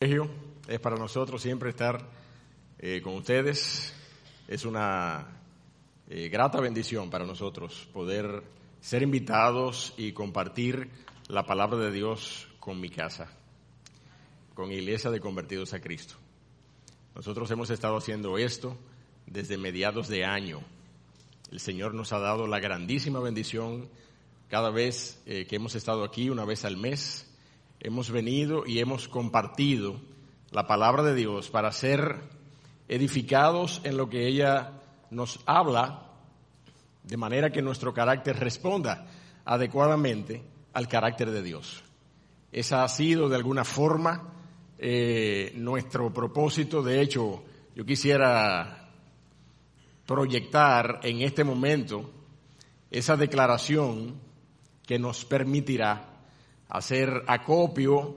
[0.00, 2.08] Es para nosotros siempre estar
[2.78, 3.92] eh, con ustedes.
[4.46, 5.26] Es una
[6.08, 8.44] eh, grata bendición para nosotros poder
[8.80, 10.88] ser invitados y compartir
[11.26, 13.26] la palabra de Dios con mi casa,
[14.54, 16.14] con Iglesia de Convertidos a Cristo.
[17.16, 18.78] Nosotros hemos estado haciendo esto
[19.26, 20.60] desde mediados de año.
[21.50, 23.88] El Señor nos ha dado la grandísima bendición
[24.48, 27.27] cada vez eh, que hemos estado aquí, una vez al mes,
[27.80, 30.00] hemos venido y hemos compartido
[30.50, 32.22] la palabra de Dios para ser
[32.88, 34.72] edificados en lo que ella
[35.10, 36.10] nos habla,
[37.04, 39.06] de manera que nuestro carácter responda
[39.44, 41.82] adecuadamente al carácter de Dios.
[42.52, 44.32] Esa ha sido de alguna forma
[44.78, 46.82] eh, nuestro propósito.
[46.82, 48.90] De hecho, yo quisiera
[50.06, 52.10] proyectar en este momento
[52.90, 54.14] esa declaración
[54.86, 56.17] que nos permitirá
[56.68, 58.16] hacer acopio,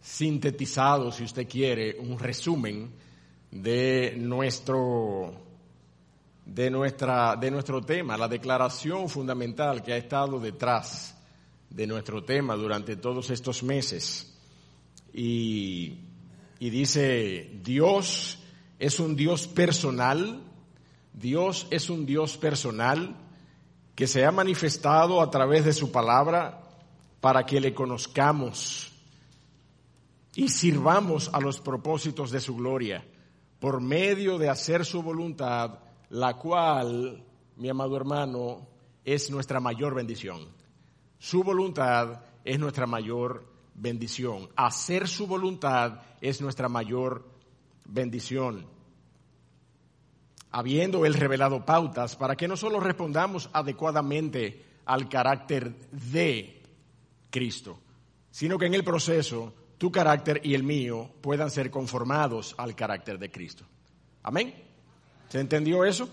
[0.00, 2.90] sintetizado, si usted quiere, un resumen
[3.50, 5.32] de nuestro,
[6.44, 11.14] de, nuestra, de nuestro tema, la declaración fundamental que ha estado detrás
[11.70, 14.34] de nuestro tema durante todos estos meses.
[15.12, 15.98] Y,
[16.58, 18.38] y dice, Dios
[18.78, 20.42] es un Dios personal,
[21.12, 23.14] Dios es un Dios personal,
[23.98, 26.62] que se ha manifestado a través de su palabra
[27.20, 28.92] para que le conozcamos
[30.36, 33.04] y sirvamos a los propósitos de su gloria
[33.58, 37.24] por medio de hacer su voluntad, la cual,
[37.56, 38.68] mi amado hermano,
[39.04, 40.46] es nuestra mayor bendición.
[41.18, 44.48] Su voluntad es nuestra mayor bendición.
[44.54, 47.28] Hacer su voluntad es nuestra mayor
[47.84, 48.64] bendición
[50.50, 56.62] habiendo él revelado pautas para que no solo respondamos adecuadamente al carácter de
[57.30, 57.78] Cristo,
[58.30, 63.18] sino que en el proceso tu carácter y el mío puedan ser conformados al carácter
[63.18, 63.64] de Cristo.
[64.22, 64.54] Amén.
[65.28, 66.08] ¿Se entendió eso?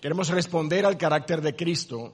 [0.00, 2.12] Queremos responder al carácter de Cristo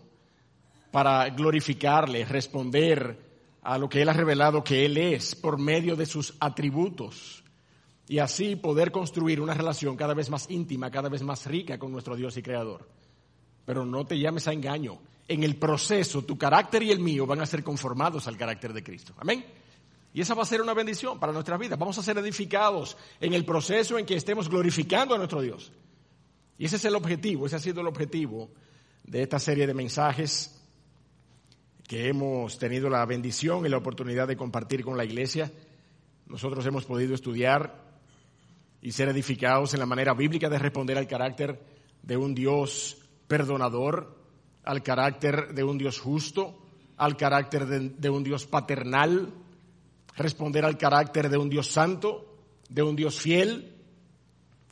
[0.91, 3.19] para glorificarle, responder
[3.63, 7.43] a lo que Él ha revelado que Él es por medio de sus atributos
[8.09, 11.93] y así poder construir una relación cada vez más íntima, cada vez más rica con
[11.93, 12.89] nuestro Dios y Creador.
[13.67, 14.99] Pero no te llames a engaño.
[15.29, 18.83] En el proceso, tu carácter y el mío van a ser conformados al carácter de
[18.83, 19.13] Cristo.
[19.19, 19.45] Amén.
[20.15, 21.77] Y esa va a ser una bendición para nuestra vida.
[21.77, 25.71] Vamos a ser edificados en el proceso en que estemos glorificando a nuestro Dios.
[26.57, 28.49] Y ese es el objetivo, ese ha sido el objetivo
[29.05, 30.59] de esta serie de mensajes
[31.87, 35.53] que hemos tenido la bendición y la oportunidad de compartir con la iglesia.
[36.27, 37.88] Nosotros hemos podido estudiar
[38.81, 41.61] y ser edificados en la manera bíblica de responder al carácter
[42.03, 42.97] de un Dios
[43.27, 44.17] perdonador,
[44.65, 46.59] al carácter de un Dios justo,
[46.97, 49.33] al carácter de, un Dios paternal,
[50.17, 52.37] responder al carácter de un Dios santo,
[52.69, 53.75] de un Dios fiel.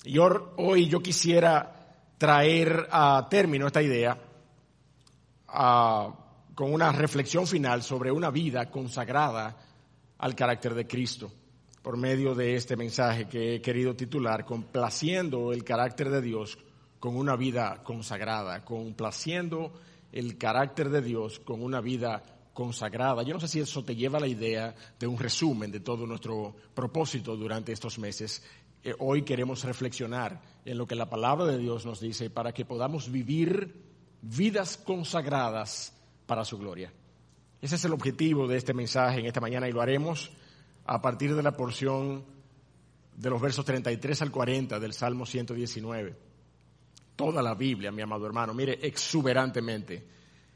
[0.05, 1.72] Y hoy yo quisiera
[2.19, 4.19] traer a término esta idea
[6.55, 9.56] con una reflexión final sobre una vida consagrada
[10.19, 11.31] al carácter de Cristo
[11.87, 16.59] por medio de este mensaje que he querido titular, complaciendo el carácter de Dios
[16.99, 19.73] con una vida consagrada, complaciendo
[20.11, 23.23] el carácter de Dios con una vida consagrada.
[23.23, 26.09] Yo no sé si eso te lleva a la idea de un resumen de todo
[26.09, 28.43] nuestro propósito durante estos meses.
[28.83, 32.65] Eh, hoy queremos reflexionar en lo que la palabra de Dios nos dice para que
[32.65, 33.81] podamos vivir
[34.23, 35.93] vidas consagradas
[36.27, 36.93] para su gloria.
[37.63, 40.33] Ese es el objetivo de este mensaje en esta mañana y lo haremos
[40.87, 42.25] a partir de la porción
[43.17, 46.17] de los versos 33 al 40 del Salmo 119.
[47.17, 50.07] Toda la Biblia, mi amado hermano, mire, exuberantemente,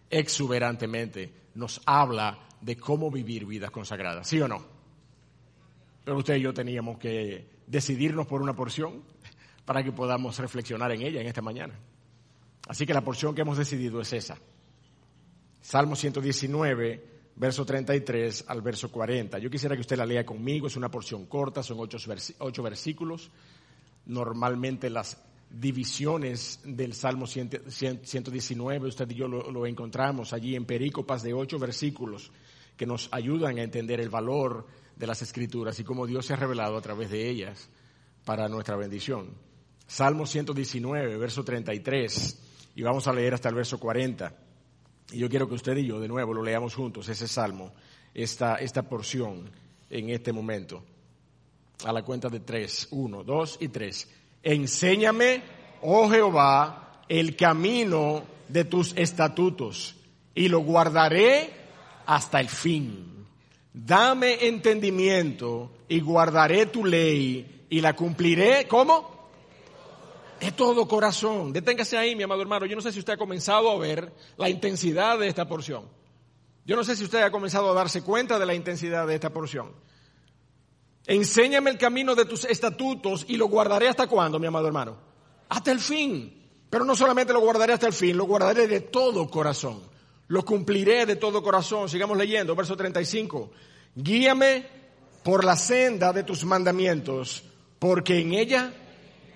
[0.08, 4.62] exuberantemente nos habla de cómo vivir vidas consagradas, ¿sí o no?
[6.04, 9.02] Pero usted y yo teníamos que decidirnos por una porción
[9.64, 11.74] para que podamos reflexionar en ella en esta mañana.
[12.68, 14.38] Así que la porción que hemos decidido es esa.
[15.60, 17.09] Salmo 119,
[17.40, 19.38] verso 33 al verso 40.
[19.38, 23.30] Yo quisiera que usted la lea conmigo, es una porción corta, son ocho, versículos.
[24.04, 25.16] Normalmente las
[25.48, 32.30] divisiones del Salmo 119, usted y yo lo, encontramos allí en perícopas de ocho versículos
[32.76, 36.36] que nos ayudan a entender el valor de las escrituras y cómo Dios se ha
[36.36, 37.70] revelado a través de ellas
[38.26, 39.30] para nuestra bendición.
[39.86, 42.38] Salmo 119, verso 33,
[42.76, 44.49] y vamos a leer hasta el verso 40.
[45.12, 47.72] Y yo quiero que usted y yo de nuevo lo leamos juntos, ese salmo,
[48.14, 49.50] esta, esta porción
[49.88, 50.82] en este momento.
[51.84, 54.08] A la cuenta de tres, uno, dos y tres.
[54.42, 55.42] Enséñame,
[55.82, 59.96] oh Jehová, el camino de tus estatutos
[60.34, 61.50] y lo guardaré
[62.06, 63.26] hasta el fin.
[63.72, 68.66] Dame entendimiento y guardaré tu ley y la cumpliré.
[68.68, 69.19] ¿Cómo?
[70.40, 71.52] De todo corazón.
[71.52, 72.66] Deténgase ahí, mi amado hermano.
[72.66, 75.84] Yo no sé si usted ha comenzado a ver la intensidad de esta porción.
[76.64, 79.30] Yo no sé si usted ha comenzado a darse cuenta de la intensidad de esta
[79.30, 79.72] porción.
[81.06, 84.96] Enséñame el camino de tus estatutos y lo guardaré hasta cuándo, mi amado hermano.
[85.48, 86.40] Hasta el fin.
[86.70, 89.82] Pero no solamente lo guardaré hasta el fin, lo guardaré de todo corazón.
[90.28, 91.88] Lo cumpliré de todo corazón.
[91.88, 93.50] Sigamos leyendo, verso 35.
[93.96, 94.66] Guíame
[95.24, 97.42] por la senda de tus mandamientos,
[97.80, 98.72] porque en ella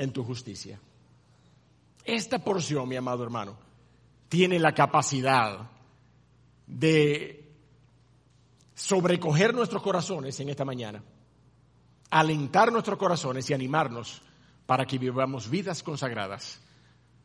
[0.00, 0.80] en tu justicia.
[2.04, 3.58] Esta porción, mi amado hermano,
[4.30, 5.70] tiene la capacidad
[6.66, 7.52] de
[8.74, 11.02] sobrecoger nuestros corazones en esta mañana,
[12.08, 14.22] alentar nuestros corazones y animarnos
[14.64, 16.62] para que vivamos vidas consagradas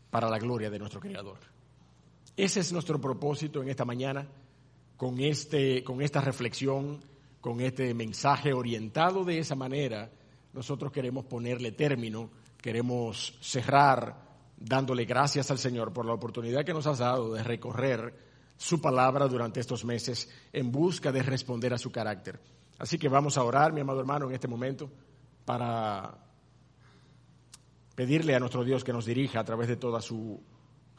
[0.10, 1.40] para la gloria de nuestro Creador.
[2.36, 4.28] Ese es nuestro propósito en esta mañana,
[4.98, 7.00] con, este, con esta reflexión,
[7.40, 10.12] con este mensaje orientado de esa manera.
[10.52, 12.30] Nosotros queremos ponerle término,
[12.66, 14.26] queremos cerrar
[14.58, 18.12] dándole gracias al Señor por la oportunidad que nos has dado de recorrer
[18.58, 22.40] su palabra durante estos meses en busca de responder a su carácter.
[22.80, 24.90] Así que vamos a orar, mi amado hermano, en este momento
[25.46, 26.18] para
[27.94, 30.42] pedirle a nuestro Dios que nos dirija a través de toda su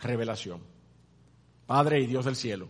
[0.03, 0.61] revelación.
[1.67, 2.69] Padre y Dios del cielo,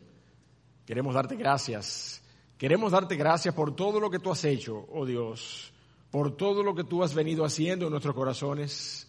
[0.87, 2.23] queremos darte gracias.
[2.57, 5.75] Queremos darte gracias por todo lo que tú has hecho, oh Dios,
[6.17, 9.07] por todo lo que tú has venido haciendo en nuestros corazones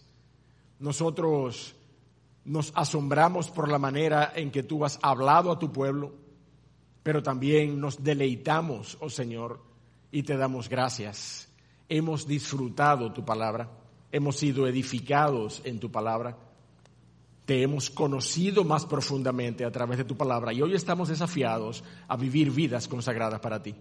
[0.78, 1.74] nosotros
[2.44, 6.12] nos asombramos por la manera en que tú has hablado a tu pueblo,
[7.04, 9.62] pero también nos deleitamos, oh Señor,
[10.12, 11.48] y te damos gracias.
[11.88, 13.72] Hemos disfrutado tu palabra,
[14.12, 16.38] hemos sido edificados en tu palabra,
[17.46, 22.18] te hemos conocido más profundamente a través de tu palabra y hoy estamos desafiados a
[22.18, 23.76] vivir vidas consagradas para ti.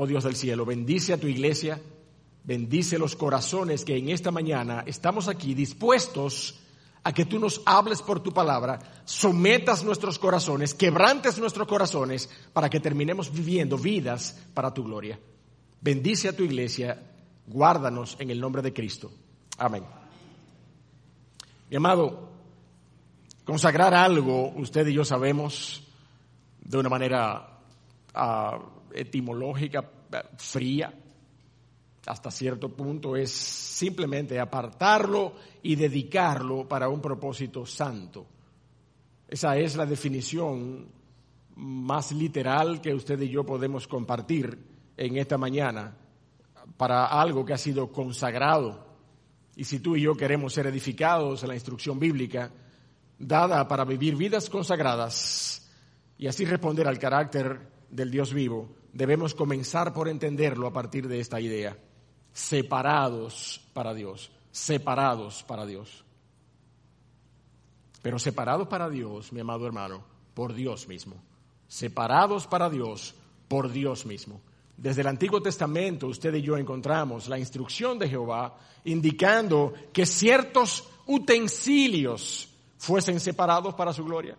[0.00, 1.80] Oh Dios del cielo, bendice a tu iglesia
[2.48, 6.58] bendice los corazones que en esta mañana estamos aquí dispuestos
[7.04, 12.70] a que tú nos hables por tu palabra, sometas nuestros corazones, quebrantes nuestros corazones para
[12.70, 15.18] que terminemos viviendo vidas para tu gloria.
[15.82, 16.98] Bendice a tu iglesia,
[17.46, 19.10] guárdanos en el nombre de Cristo.
[19.58, 19.84] Amén.
[21.68, 22.30] Mi amado,
[23.44, 25.82] consagrar algo, usted y yo sabemos
[26.62, 27.58] de una manera
[28.14, 28.58] ah,
[29.00, 29.88] etimológica,
[30.36, 30.92] fría,
[32.06, 38.26] hasta cierto punto es simplemente apartarlo y dedicarlo para un propósito santo.
[39.28, 40.88] Esa es la definición
[41.56, 44.58] más literal que usted y yo podemos compartir
[44.96, 45.94] en esta mañana
[46.76, 48.86] para algo que ha sido consagrado.
[49.56, 52.50] Y si tú y yo queremos ser edificados en la instrucción bíblica,
[53.18, 55.68] dada para vivir vidas consagradas
[56.16, 61.20] y así responder al carácter del Dios vivo, debemos comenzar por entenderlo a partir de
[61.20, 61.76] esta idea
[62.32, 66.04] separados para Dios, separados para Dios.
[68.00, 71.16] Pero separados para Dios, mi amado hermano, por Dios mismo.
[71.66, 73.14] Separados para Dios,
[73.48, 74.40] por Dios mismo.
[74.76, 80.88] Desde el Antiguo Testamento usted y yo encontramos la instrucción de Jehová indicando que ciertos
[81.06, 84.38] utensilios fuesen separados para su gloria.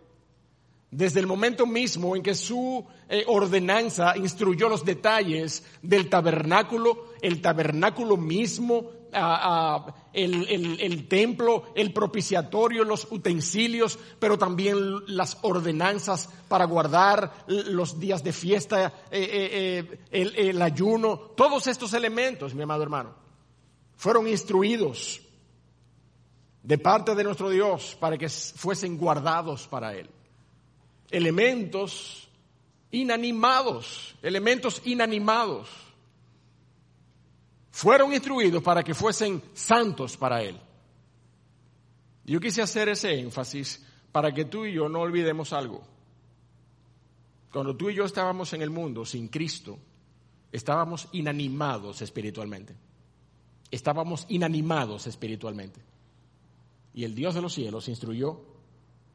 [0.92, 7.42] Desde el momento mismo en que su eh, ordenanza instruyó los detalles del tabernáculo, el
[7.42, 8.90] tabernáculo mismo,
[10.14, 14.78] el, templo, el propiciatorio, los utensilios, pero también
[15.16, 19.30] las ordenanzas para guardar los días de fiesta, eh,
[19.92, 23.14] eh, el, el ayuno, todos estos elementos, mi amado hermano,
[23.96, 25.22] fueron instruidos
[26.64, 30.10] de parte de nuestro Dios para que fuesen guardados para Él
[31.12, 32.28] elementos
[32.92, 35.70] inanimados, elementos inanimados,
[37.72, 40.60] fueron instruidos para que fuesen santos para Él.
[42.26, 45.84] Yo quise hacer ese énfasis para que tú y yo no olvidemos algo.
[47.52, 49.80] Cuando tú y yo estábamos en el mundo sin Cristo,
[50.52, 52.76] estábamos inanimados espiritualmente.
[53.72, 55.80] Estábamos inanimados espiritualmente.
[56.94, 58.42] Y el Dios de los cielos instruyó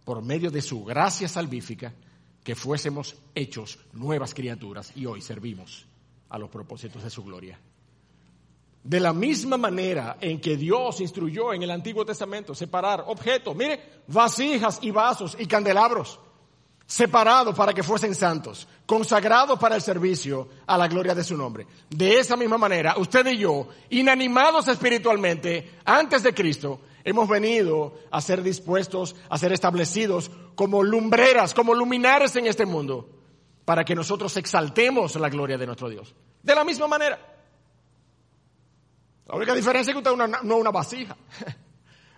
[0.05, 1.93] por medio de su gracia salvífica,
[2.43, 5.87] que fuésemos hechos nuevas criaturas y hoy servimos
[6.29, 7.59] a los propósitos de su gloria.
[8.83, 14.03] De la misma manera en que Dios instruyó en el Antiguo Testamento separar objetos, mire,
[14.09, 16.21] vasijas y vasos y candelabros,
[16.87, 21.67] separados para que fuesen santos, consagrados para el servicio a la gloria de su nombre.
[21.89, 28.21] De esa misma manera, usted y yo, inanimados espiritualmente antes de Cristo, hemos venido a
[28.21, 33.09] ser dispuestos, a ser establecidos como lumbreras, como luminares en este mundo,
[33.65, 36.15] para que nosotros exaltemos la gloria de nuestro Dios.
[36.43, 37.19] De la misma manera.
[39.27, 41.17] La única diferencia es que usted no es una vasija.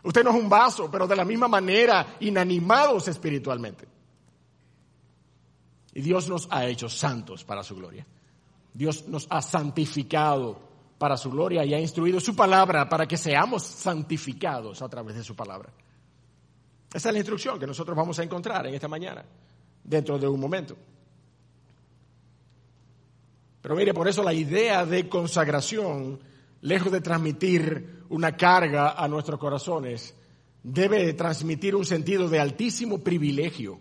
[0.03, 3.89] Usted no es un vaso, pero de la misma manera inanimados espiritualmente.
[5.95, 8.07] Y Dios nos ha hecho santos para su gloria.
[8.73, 10.61] Dios nos ha santificado
[10.99, 15.25] para su gloria y ha instruido su palabra para que seamos santificados a través de
[15.25, 15.71] su palabra.
[16.93, 19.25] Esa es la instrucción que nosotros vamos a encontrar en esta mañana,
[19.85, 20.77] dentro de un momento.
[23.61, 26.21] Pero mire, por eso la idea de consagración
[26.67, 30.15] lejos de transmitir una carga a nuestros corazones,
[30.63, 33.79] debe transmitir un sentido de altísimo privilegio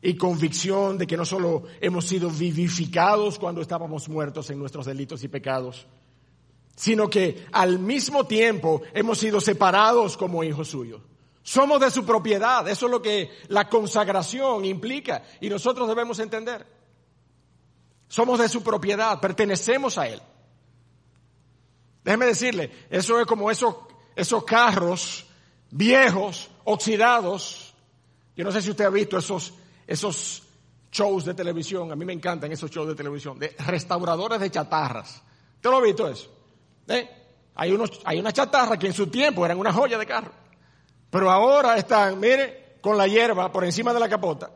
[0.00, 5.22] y convicción de que no solo hemos sido vivificados cuando estábamos muertos en nuestros delitos
[5.24, 5.86] y pecados,
[6.74, 11.00] sino que al mismo tiempo hemos sido separados como hijos suyos.
[11.42, 16.66] Somos de su propiedad, eso es lo que la consagración implica y nosotros debemos entender.
[18.08, 20.22] Somos de su propiedad, pertenecemos a Él.
[22.02, 23.76] Déjeme decirle, eso es como esos,
[24.16, 25.26] esos carros
[25.70, 27.74] viejos, oxidados.
[28.36, 29.52] Yo no sé si usted ha visto esos,
[29.86, 30.42] esos
[30.90, 35.22] shows de televisión, a mí me encantan esos shows de televisión, de restauradores de chatarras.
[35.56, 36.30] ¿Usted lo ha visto eso?
[36.88, 37.08] ¿Eh?
[37.54, 40.32] Hay, unos, hay una chatarra que en su tiempo eran una joya de carro,
[41.10, 44.50] pero ahora están, mire, con la hierba por encima de la capota.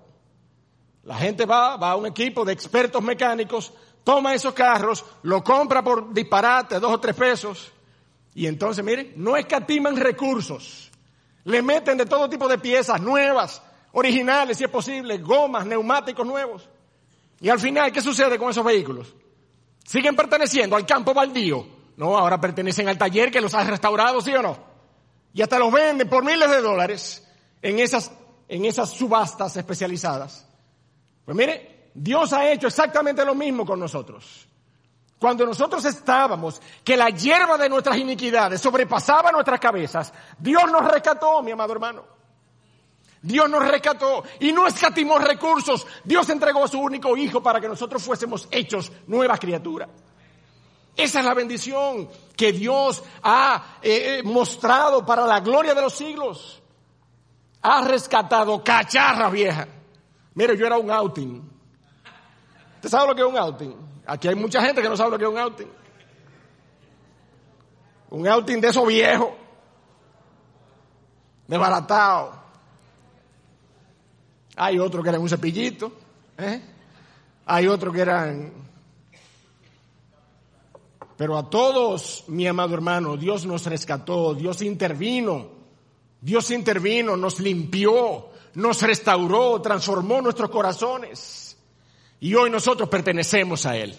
[1.05, 3.73] La gente va, va a un equipo de expertos mecánicos
[4.09, 7.71] toma esos carros, lo compra por disparate, dos o tres pesos,
[8.35, 10.91] y entonces, mire, no escatiman recursos.
[11.45, 13.61] Le meten de todo tipo de piezas nuevas,
[13.93, 16.67] originales, si es posible, gomas, neumáticos nuevos.
[17.39, 19.15] Y al final, ¿qué sucede con esos vehículos?
[19.85, 21.67] ¿Siguen perteneciendo al campo baldío?
[21.99, 24.57] No, ahora pertenecen al taller que los ha restaurado, ¿sí o no?
[25.35, 27.27] Y hasta los venden por miles de dólares
[27.61, 28.13] en esas,
[28.47, 30.47] en esas subastas especializadas.
[31.25, 34.47] Pues mire, Dios ha hecho exactamente lo mismo con nosotros.
[35.19, 41.43] Cuando nosotros estábamos, que la hierba de nuestras iniquidades sobrepasaba nuestras cabezas, Dios nos rescató,
[41.43, 42.05] mi amado hermano.
[43.21, 45.85] Dios nos rescató y no escatimó recursos.
[46.05, 49.89] Dios entregó a su único hijo para que nosotros fuésemos hechos nuevas criaturas.
[50.99, 55.95] Esa es la bendición que Dios ha eh, eh, mostrado para la gloria de los
[55.95, 56.61] siglos.
[57.63, 59.69] Ha rescatado cacharra vieja.
[60.35, 61.59] Mire, yo era un outing
[62.79, 63.77] ¿Usted sabe lo que es un outing?
[64.07, 65.69] Aquí hay mucha gente que no sabe lo que es un outing.
[68.11, 69.31] Un outing de esos viejos,
[71.47, 72.33] desbaratado.
[74.55, 75.93] Hay otros que eran un cepillito.
[76.39, 76.61] ¿eh?
[77.47, 78.68] Hay otros que eran...
[81.19, 85.49] Pero a todos, mi amado hermano, Dios nos rescató, Dios intervino,
[86.21, 91.57] Dios intervino, nos limpió, nos restauró, transformó nuestros corazones.
[92.21, 93.97] Y hoy nosotros pertenecemos a Él.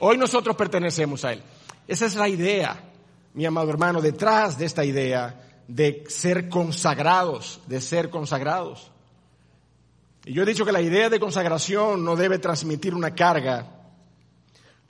[0.00, 1.42] Hoy nosotros pertenecemos a Él.
[1.86, 2.90] Esa es la idea,
[3.34, 8.90] mi amado hermano, detrás de esta idea de ser consagrados, de ser consagrados.
[10.24, 13.77] Y yo he dicho que la idea de consagración no debe transmitir una carga,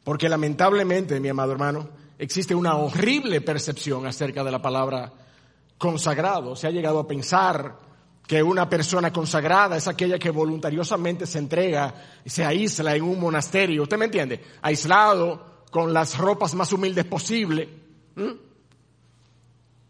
[0.08, 1.86] porque lamentablemente, mi amado hermano,
[2.18, 5.12] existe una horrible percepción acerca de la palabra
[5.76, 6.56] consagrado.
[6.56, 7.78] Se ha llegado a pensar
[8.26, 13.20] que una persona consagrada es aquella que voluntariosamente se entrega y se aísla en un
[13.20, 13.82] monasterio.
[13.82, 14.42] ¿Usted me entiende?
[14.62, 17.68] Aislado, con las ropas más humildes posible.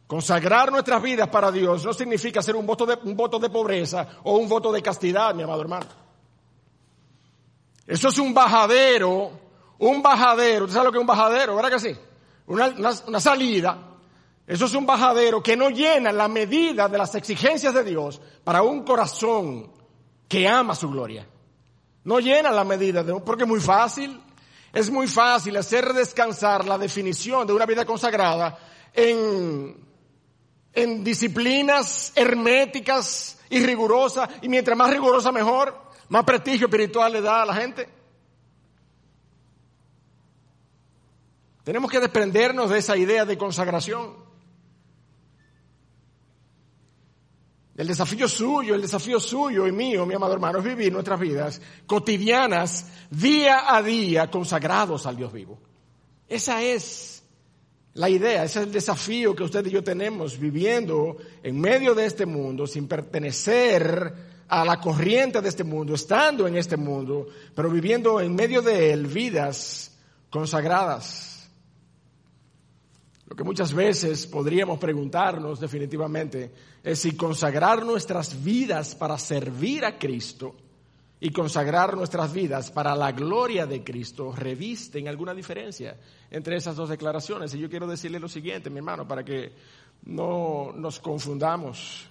[0.08, 4.18] Consagrar nuestras vidas para Dios no significa ser un voto, de, un voto de pobreza
[4.24, 5.86] o un voto de castidad, mi amado hermano.
[7.86, 9.46] Eso es un bajadero,
[9.78, 10.64] un bajadero.
[10.64, 11.56] ¿Usted sabe lo que es un bajadero?
[11.56, 11.96] ¿Verdad que sí?
[12.46, 13.88] Una, salida
[14.48, 18.62] eso es un bajadero que no llena la medida de las exigencias de Dios para
[18.62, 19.70] un corazón
[20.26, 21.28] que ama su gloria.
[22.04, 24.18] No llena la medida de, porque es muy fácil.
[24.72, 28.58] Es muy fácil hacer descansar la definición de una vida consagrada
[28.94, 29.76] en,
[30.72, 34.30] en disciplinas herméticas y rigurosas.
[34.40, 37.97] Y mientras más rigurosa mejor, más prestigio espiritual le da a la gente.
[41.68, 44.14] Tenemos que desprendernos de esa idea de consagración.
[47.76, 51.60] El desafío suyo, el desafío suyo y mío, mi amado hermano, es vivir nuestras vidas
[51.86, 55.58] cotidianas, día a día, consagrados al Dios vivo.
[56.26, 57.22] Esa es
[57.92, 62.06] la idea, ese es el desafío que usted y yo tenemos viviendo en medio de
[62.06, 64.14] este mundo, sin pertenecer
[64.48, 68.90] a la corriente de este mundo, estando en este mundo, pero viviendo en medio de
[68.90, 69.94] él vidas
[70.30, 71.37] consagradas.
[73.28, 76.50] Lo que muchas veces podríamos preguntarnos definitivamente
[76.82, 80.56] es si consagrar nuestras vidas para servir a Cristo
[81.20, 85.98] y consagrar nuestras vidas para la gloria de Cristo revisten alguna diferencia
[86.30, 87.52] entre esas dos declaraciones.
[87.52, 89.52] Y yo quiero decirle lo siguiente, mi hermano, para que
[90.06, 92.08] no nos confundamos.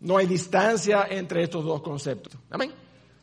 [0.00, 2.34] No hay distancia entre estos dos conceptos.
[2.50, 2.72] Amén.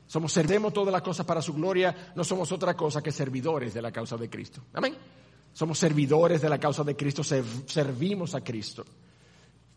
[0.08, 3.82] Somos, servemos todas las cosas para su gloria, no somos otra cosa que servidores de
[3.82, 4.62] la causa de Cristo.
[4.72, 4.96] Amén.
[5.56, 8.84] Somos servidores de la causa de Cristo, servimos a Cristo.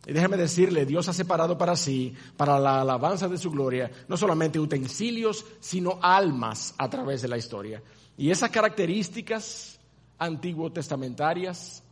[0.05, 4.17] Y déjeme decirle, Dios ha separado para sí, para la alabanza de su gloria, no
[4.17, 7.81] solamente utensilios, sino almas a través de la historia.
[8.17, 9.79] Y esas características
[10.19, 11.85] antiguo testamentarias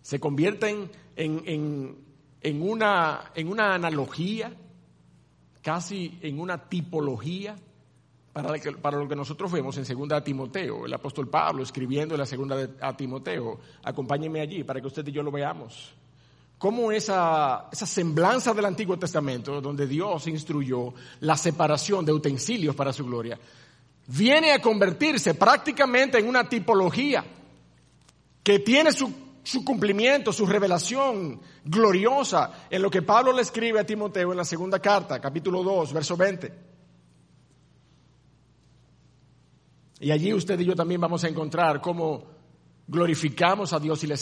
[0.00, 1.96] se convierten en,
[2.40, 4.54] en, una, en una analogía,
[5.60, 7.56] casi en una tipología
[8.34, 12.26] para, lo que nosotros vemos en segunda a Timoteo, el apóstol Pablo escribiendo en la
[12.26, 13.60] segunda a Timoteo.
[13.84, 15.94] Acompáñenme allí para que usted y yo lo veamos.
[16.58, 22.92] Cómo esa, esa semblanza del Antiguo Testamento, donde Dios instruyó la separación de utensilios para
[22.92, 23.38] su gloria,
[24.08, 27.24] viene a convertirse prácticamente en una tipología
[28.42, 29.12] que tiene su,
[29.44, 34.44] su cumplimiento, su revelación gloriosa en lo que Pablo le escribe a Timoteo en la
[34.44, 36.73] segunda carta, capítulo 2, verso 20.
[40.04, 42.24] Y allí usted y yo también vamos a encontrar cómo
[42.86, 44.18] glorificamos a Dios y le,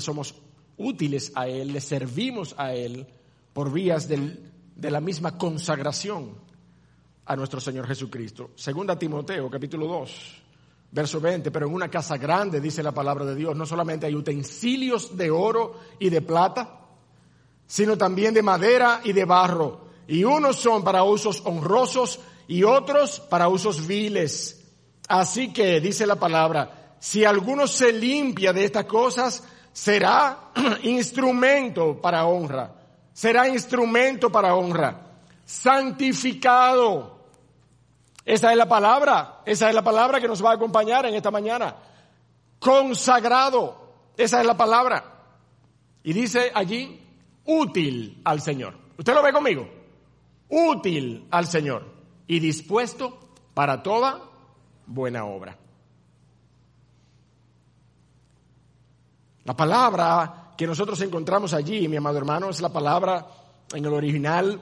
[0.00, 0.34] somos
[0.76, 3.06] útiles a Él, le servimos a Él
[3.52, 6.34] por vías de la misma consagración
[7.26, 8.50] a nuestro Señor Jesucristo.
[8.56, 10.42] Segunda Timoteo, capítulo 2,
[10.90, 14.16] verso 20, pero en una casa grande, dice la palabra de Dios, no solamente hay
[14.16, 16.88] utensilios de oro y de plata,
[17.68, 23.20] sino también de madera y de barro, y unos son para usos honrosos y otros
[23.20, 24.59] para usos viles.
[25.10, 29.42] Así que dice la palabra, si alguno se limpia de estas cosas,
[29.72, 30.52] será
[30.84, 32.72] instrumento para honra.
[33.12, 35.00] Será instrumento para honra.
[35.44, 37.26] Santificado.
[38.24, 39.40] Esa es la palabra.
[39.44, 41.74] Esa es la palabra que nos va a acompañar en esta mañana.
[42.60, 44.12] Consagrado.
[44.16, 45.02] Esa es la palabra.
[46.04, 47.04] Y dice allí,
[47.46, 48.78] útil al Señor.
[48.96, 49.68] ¿Usted lo ve conmigo?
[50.48, 51.84] Útil al Señor.
[52.28, 53.18] Y dispuesto
[53.54, 54.29] para toda
[54.90, 55.56] buena obra.
[59.44, 63.26] La palabra que nosotros encontramos allí, mi amado hermano, es la palabra
[63.72, 64.60] en el original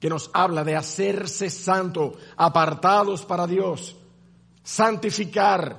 [0.00, 3.96] que nos habla de hacerse santo, apartados para Dios,
[4.62, 5.78] santificar,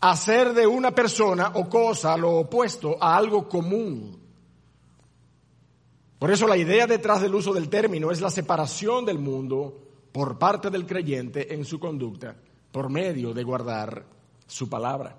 [0.00, 4.20] hacer de una persona o cosa lo opuesto a algo común.
[6.18, 9.80] Por eso la idea detrás del uso del término es la separación del mundo
[10.12, 12.36] por parte del creyente en su conducta
[12.74, 14.04] por medio de guardar
[14.48, 15.14] su palabra.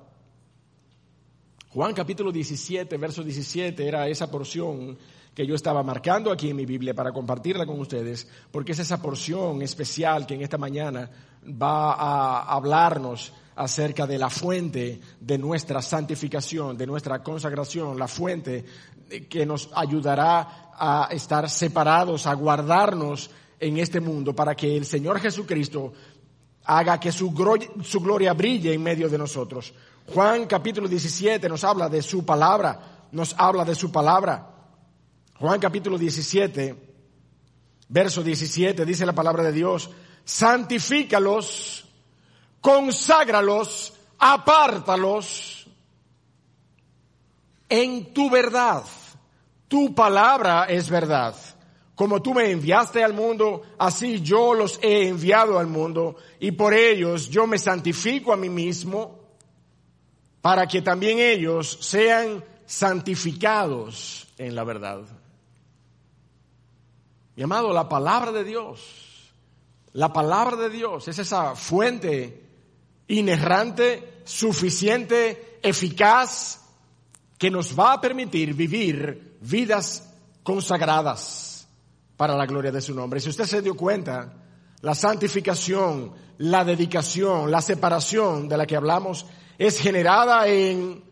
[1.70, 4.98] Juan capítulo 17, verso 17 era esa porción
[5.34, 9.02] que yo estaba marcando aquí en mi Biblia para compartirla con ustedes, porque es esa
[9.02, 11.10] porción especial que en esta mañana
[11.46, 18.66] va a hablarnos acerca de la fuente de nuestra santificación, de nuestra consagración, la fuente
[19.30, 25.20] que nos ayudará a estar separados, a guardarnos en este mundo para que el Señor
[25.20, 25.94] Jesucristo
[26.66, 29.74] haga que su, gloria brille en medio de nosotros.
[30.14, 34.52] Juan capítulo 17 nos habla de su palabra, nos habla de su palabra.
[35.40, 36.76] Juan capítulo 17,
[37.90, 39.90] verso 17, dice la palabra de Dios,
[40.24, 41.86] santifícalos,
[42.62, 45.68] conságralos, apártalos
[47.70, 48.84] en tu verdad.
[49.68, 51.36] Tu palabra es verdad.
[51.96, 56.74] Como tú me enviaste al mundo, así yo los he enviado al mundo, y por
[56.74, 59.20] ellos yo me santifico a mí mismo,
[60.42, 65.04] para que también ellos sean santificados en la verdad.
[67.38, 69.32] Mi amado, la palabra de Dios,
[69.94, 72.44] la palabra de Dios es esa fuente
[73.08, 76.62] inerrante, suficiente, eficaz,
[77.38, 80.10] que nos va a permitir vivir vidas
[80.44, 81.55] consagradas
[82.18, 83.20] para la gloria de su nombre.
[83.20, 84.34] Si usted se dio cuenta,
[84.82, 89.26] la santificación, la dedicación, la separación de la que hablamos
[89.58, 91.04] es generada en,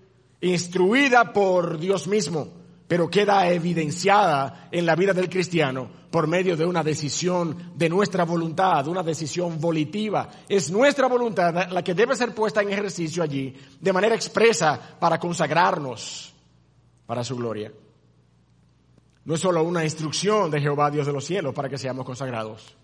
[0.42, 2.48] instruida por Dios mismo,
[2.88, 8.24] pero queda evidenciada en la vida del cristiano por medio de una decisión de nuestra
[8.24, 10.30] voluntad, una decisión volitiva.
[10.48, 15.20] Es nuestra voluntad la que debe ser puesta en ejercicio allí de manera expresa para
[15.20, 16.32] consagrarnos
[17.08, 17.72] para su gloria.
[19.26, 22.76] No es solo una instrucción de Jehová Dios de los cielos para que seamos consagrados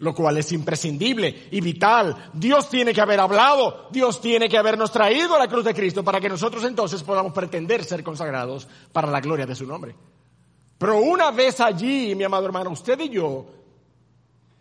[0.00, 2.30] lo cual es imprescindible y vital.
[2.32, 6.02] Dios tiene que haber hablado, Dios tiene que habernos traído a la cruz de Cristo
[6.02, 9.94] para que nosotros entonces podamos pretender ser consagrados para la gloria de su nombre.
[10.78, 13.46] Pero una vez allí, mi amado hermano, usted y yo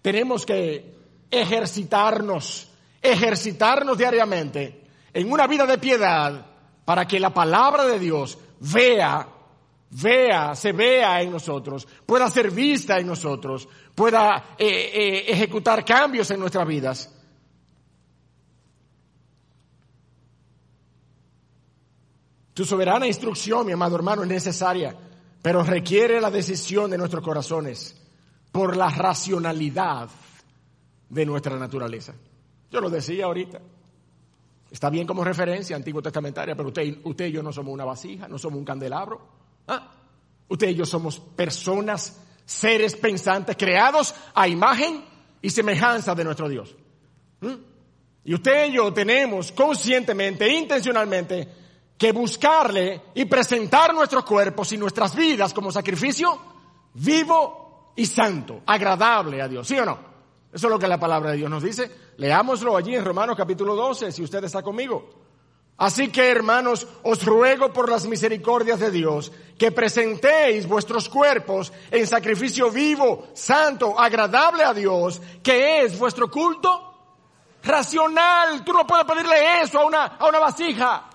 [0.01, 0.93] tenemos que
[1.31, 2.69] ejercitarnos,
[3.01, 6.45] ejercitarnos diariamente en una vida de piedad
[6.83, 9.25] para que la palabra de Dios vea
[9.91, 16.29] vea, se vea en nosotros, pueda ser vista en nosotros, pueda eh, eh, ejecutar cambios
[16.31, 17.15] en nuestras vidas.
[22.53, 24.95] Tu soberana instrucción, mi amado hermano, es necesaria,
[25.41, 27.95] pero requiere la decisión de nuestros corazones
[28.51, 30.09] por la racionalidad
[31.07, 32.13] de nuestra naturaleza.
[32.69, 33.61] Yo lo decía ahorita.
[34.69, 38.27] Está bien como referencia antiguo testamentaria, pero usted, usted y yo no somos una vasija,
[38.27, 39.38] no somos un candelabro.
[39.69, 39.91] ¿Ah?
[40.47, 45.05] Usted y yo somos personas, seres pensantes, creados a imagen
[45.41, 46.75] y semejanza de nuestro Dios.
[47.41, 47.53] ¿Mm?
[48.25, 51.47] Y usted y yo tenemos conscientemente, intencionalmente,
[51.97, 56.39] que buscarle y presentar nuestros cuerpos y nuestras vidas como sacrificio
[56.93, 59.67] vivo y santo, agradable a Dios.
[59.67, 60.09] ¿Sí o no?
[60.51, 61.91] Eso es lo que la palabra de Dios nos dice.
[62.17, 65.28] Leámoslo allí en Romanos capítulo 12, si usted está conmigo.
[65.79, 72.05] Así que, hermanos, os ruego por las misericordias de Dios que presentéis vuestros cuerpos en
[72.05, 77.15] sacrificio vivo, santo, agradable a Dios, que es vuestro culto
[77.63, 78.61] racional.
[78.65, 81.09] Tú no puedes pedirle eso a una, a una vasija.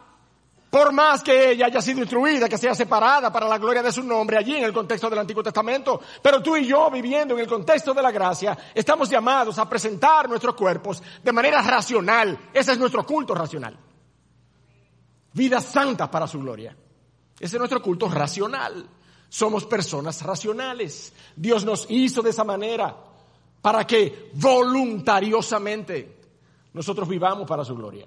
[0.70, 4.02] Por más que ella haya sido instruida, que sea separada para la gloria de su
[4.02, 6.00] nombre allí en el contexto del Antiguo Testamento.
[6.22, 10.26] Pero tú y yo, viviendo en el contexto de la gracia, estamos llamados a presentar
[10.26, 12.48] nuestros cuerpos de manera racional.
[12.54, 13.76] Ese es nuestro culto racional
[15.34, 16.74] vidas santas para su gloria.
[17.38, 18.88] Ese es nuestro culto racional.
[19.28, 21.12] Somos personas racionales.
[21.36, 22.96] Dios nos hizo de esa manera
[23.60, 26.16] para que voluntariosamente
[26.72, 28.06] nosotros vivamos para su gloria.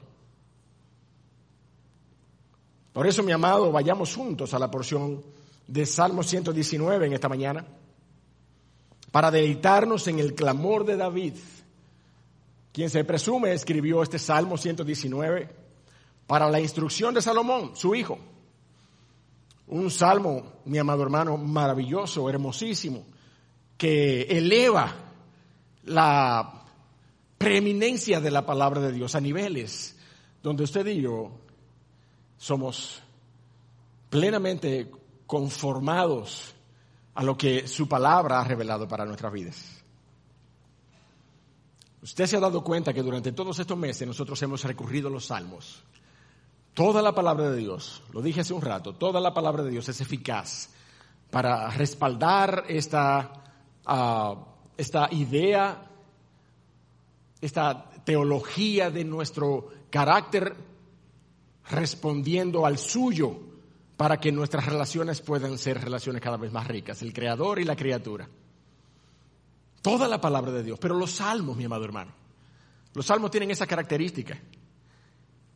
[2.93, 5.23] Por eso, mi amado, vayamos juntos a la porción
[5.67, 7.65] de Salmo 119 en esta mañana,
[9.11, 11.33] para deleitarnos en el clamor de David,
[12.71, 15.66] quien se presume escribió este Salmo 119
[16.27, 18.19] para la instrucción de Salomón, su hijo.
[19.67, 23.05] Un salmo, mi amado hermano, maravilloso, hermosísimo,
[23.77, 24.93] que eleva
[25.83, 26.65] la
[27.37, 29.95] preeminencia de la palabra de Dios a niveles
[30.43, 31.31] donde usted y yo
[32.37, 33.01] somos
[34.09, 34.91] plenamente
[35.25, 36.53] conformados
[37.15, 39.83] a lo que su palabra ha revelado para nuestras vidas.
[42.01, 45.25] Usted se ha dado cuenta que durante todos estos meses nosotros hemos recurrido a los
[45.25, 45.83] salmos
[46.77, 49.89] Toda la palabra de Dios, lo dije hace un rato, toda la palabra de Dios
[49.89, 50.69] es eficaz
[51.31, 53.31] para respaldar esta,
[53.83, 54.35] ah,
[54.77, 55.89] esta idea,
[57.41, 60.55] esta teología de nuestro carácter
[61.71, 63.39] respondiendo al suyo
[63.97, 67.75] para que nuestras relaciones puedan ser relaciones cada vez más ricas, el creador y la
[67.75, 68.29] criatura.
[69.81, 72.11] Toda la palabra de Dios, pero los salmos, mi amado hermano,
[72.93, 74.39] los salmos tienen esa característica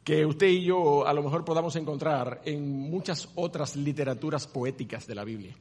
[0.04, 5.16] que usted y yo a lo mejor podamos encontrar en muchas otras literaturas poéticas de
[5.16, 5.56] la Biblia.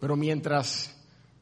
[0.00, 0.96] Pero mientras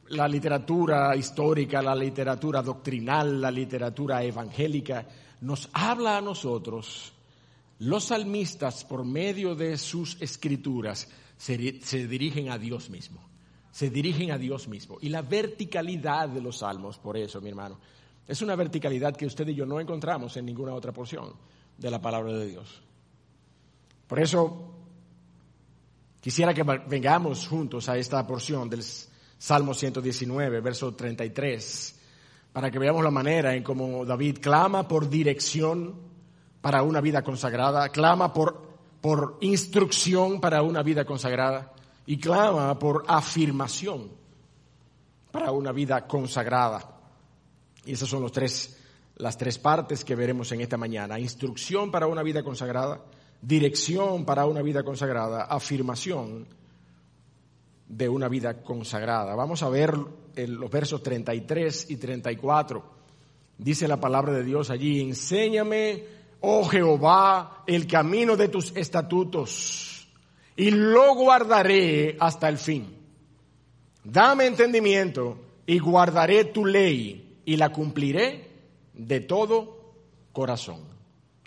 [0.09, 5.05] la literatura histórica, la literatura doctrinal, la literatura evangélica
[5.41, 7.11] nos habla a nosotros,
[7.79, 13.21] los salmistas por medio de sus escrituras se, dirigen a Dios mismo,
[13.71, 14.97] se dirigen a Dios mismo.
[15.01, 17.79] Y la verticalidad de los salmos, por eso, mi hermano,
[18.27, 21.33] es una verticalidad que usted y yo no encontramos en ninguna otra porción
[21.77, 22.81] de la palabra de Dios.
[24.07, 24.73] Por eso
[26.21, 28.83] quisiera que vengamos juntos a esta porción del
[29.37, 31.99] Salmo 119, verso 33,
[32.53, 35.95] para que veamos la manera en cómo David clama por dirección
[36.61, 41.73] para una vida consagrada, clama por, por instrucción para una vida consagrada
[42.05, 44.09] y clama por afirmación
[45.31, 46.97] para una vida consagrada.
[47.85, 48.75] Y esos son los tres
[49.17, 51.19] las tres partes que veremos en esta mañana.
[51.19, 53.01] Instrucción para una vida consagrada,
[53.41, 56.45] dirección para una vida consagrada, afirmación
[57.87, 59.35] de una vida consagrada.
[59.35, 59.95] Vamos a ver
[60.35, 62.97] los versos 33 y 34.
[63.57, 66.03] Dice la palabra de Dios allí, enséñame,
[66.41, 70.07] oh Jehová, el camino de tus estatutos
[70.55, 72.95] y lo guardaré hasta el fin.
[74.03, 78.46] Dame entendimiento y guardaré tu ley y la cumpliré
[78.97, 79.93] de todo
[80.33, 80.81] corazón.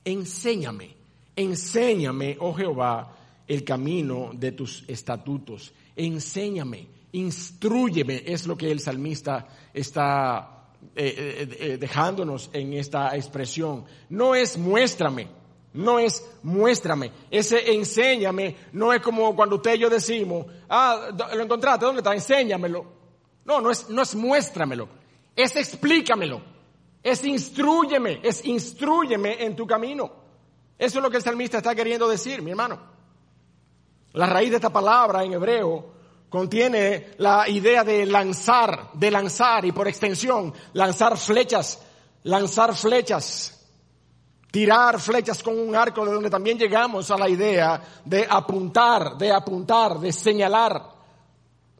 [0.04, 0.94] Enséñame,
[1.36, 5.72] enséñame, oh Jehová, el camino de tus estatutos.
[5.96, 13.84] Enséñame, instruyeme, es lo que el salmista está eh, eh, eh, dejándonos en esta expresión.
[14.08, 15.28] No es muéstrame,
[15.74, 17.10] no es muéstrame.
[17.30, 22.14] Ese enséñame no es como cuando usted y yo decimos, ah, lo encontraste, ¿dónde está?
[22.14, 23.00] Enséñamelo.
[23.44, 24.88] No, no es, no es muéstramelo.
[25.34, 26.49] Es explícamelo.
[27.02, 30.10] Es instruyeme, es instruyeme en tu camino.
[30.78, 32.78] Eso es lo que el salmista está queriendo decir, mi hermano.
[34.12, 35.92] La raíz de esta palabra en hebreo
[36.28, 41.80] contiene la idea de lanzar, de lanzar y por extensión lanzar flechas,
[42.24, 43.68] lanzar flechas,
[44.50, 49.32] tirar flechas con un arco de donde también llegamos a la idea de apuntar, de
[49.32, 50.82] apuntar, de señalar,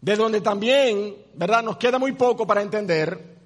[0.00, 1.62] de donde también, ¿verdad?
[1.62, 3.38] Nos queda muy poco para entender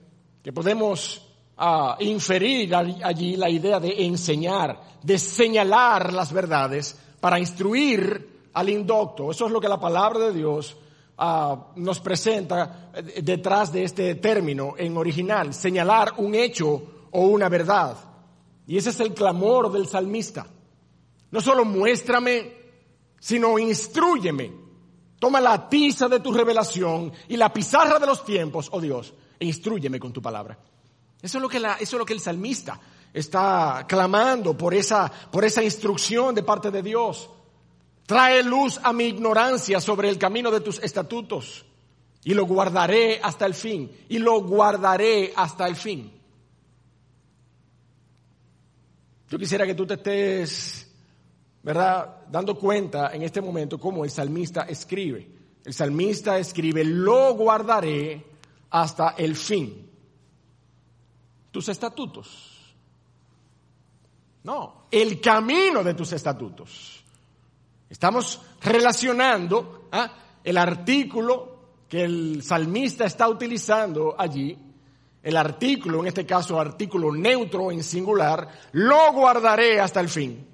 [0.42, 8.48] que podemos ah, inferir allí la idea de enseñar, de señalar las verdades para instruir
[8.52, 9.30] al indocto.
[9.30, 10.76] Eso es lo que la palabra de Dios
[11.16, 17.48] Ah, nos presenta eh, detrás de este término en original, señalar un hecho o una
[17.48, 17.96] verdad.
[18.66, 20.44] Y ese es el clamor del salmista.
[21.30, 22.52] No solo muéstrame,
[23.20, 24.50] sino instruyeme.
[25.20, 29.46] Toma la tiza de tu revelación y la pizarra de los tiempos, oh Dios, e
[29.46, 30.58] instruyeme con tu palabra.
[31.24, 32.78] Eso es lo que, eso es lo que el salmista
[33.10, 37.30] está clamando por esa, por esa instrucción de parte de Dios.
[38.04, 41.64] Trae luz a mi ignorancia sobre el camino de tus estatutos
[42.24, 46.12] y lo guardaré hasta el fin, y lo guardaré hasta el fin.
[49.30, 50.92] Yo quisiera que tú te estés,
[51.62, 55.26] ¿verdad?, dando cuenta en este momento cómo el salmista escribe.
[55.64, 58.26] El salmista escribe, lo guardaré
[58.68, 59.83] hasta el fin.
[61.54, 62.74] Tus estatutos.
[64.42, 67.04] No, el camino de tus estatutos.
[67.88, 70.10] Estamos relacionando ¿ah?
[70.42, 74.58] el artículo que el salmista está utilizando allí,
[75.22, 80.44] el artículo, en este caso artículo neutro en singular, lo guardaré hasta el fin.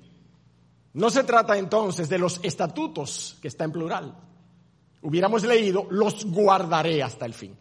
[0.92, 4.14] No se trata entonces de los estatutos, que está en plural.
[5.00, 7.56] Hubiéramos leído, los guardaré hasta el fin.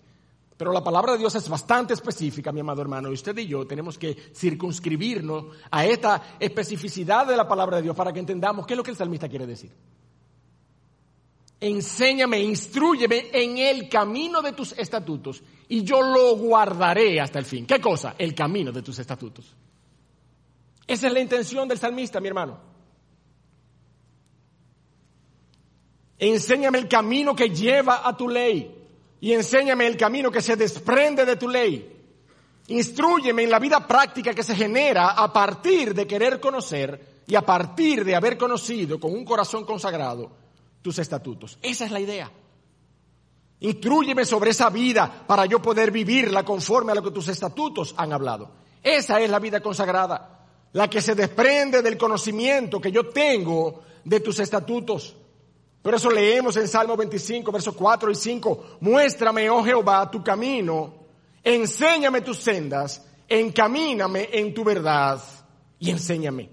[0.60, 3.66] Pero la palabra de Dios es bastante específica, mi amado hermano, y usted y yo
[3.66, 8.74] tenemos que circunscribirnos a esta especificidad de la palabra de Dios para que entendamos qué
[8.74, 9.72] es lo que el salmista quiere decir.
[11.62, 17.66] Enséñame, instruyeme en el camino de tus estatutos y yo lo guardaré hasta el fin.
[17.66, 18.16] ¿Qué cosa?
[18.18, 19.56] El camino de tus estatutos.
[20.86, 22.60] Esa es la intención del salmista, mi hermano.
[26.18, 28.76] Enséñame el camino que lleva a tu ley
[29.22, 31.98] y enséñame el camino que se desprende de tu ley.
[32.68, 37.42] Instruyeme en la vida práctica que se genera a partir de querer conocer y a
[37.42, 40.32] partir de haber conocido con un corazón consagrado
[40.82, 41.58] tus estatutos.
[41.62, 42.32] Esa es la idea.
[43.62, 48.14] Instruyeme sobre esa vida para yo poder vivirla conforme a lo que tus estatutos han
[48.14, 48.52] hablado.
[48.82, 54.22] Esa es la vida consagrada, la que se desprende del conocimiento que yo tengo de
[54.22, 55.16] tus estatutos.
[55.82, 60.94] Por eso leemos en Salmo 25, versos 4 y 5, muéstrame, oh Jehová, tu camino,
[61.42, 65.22] enséñame tus sendas, encamíname en tu verdad
[65.80, 66.50] y enséñame.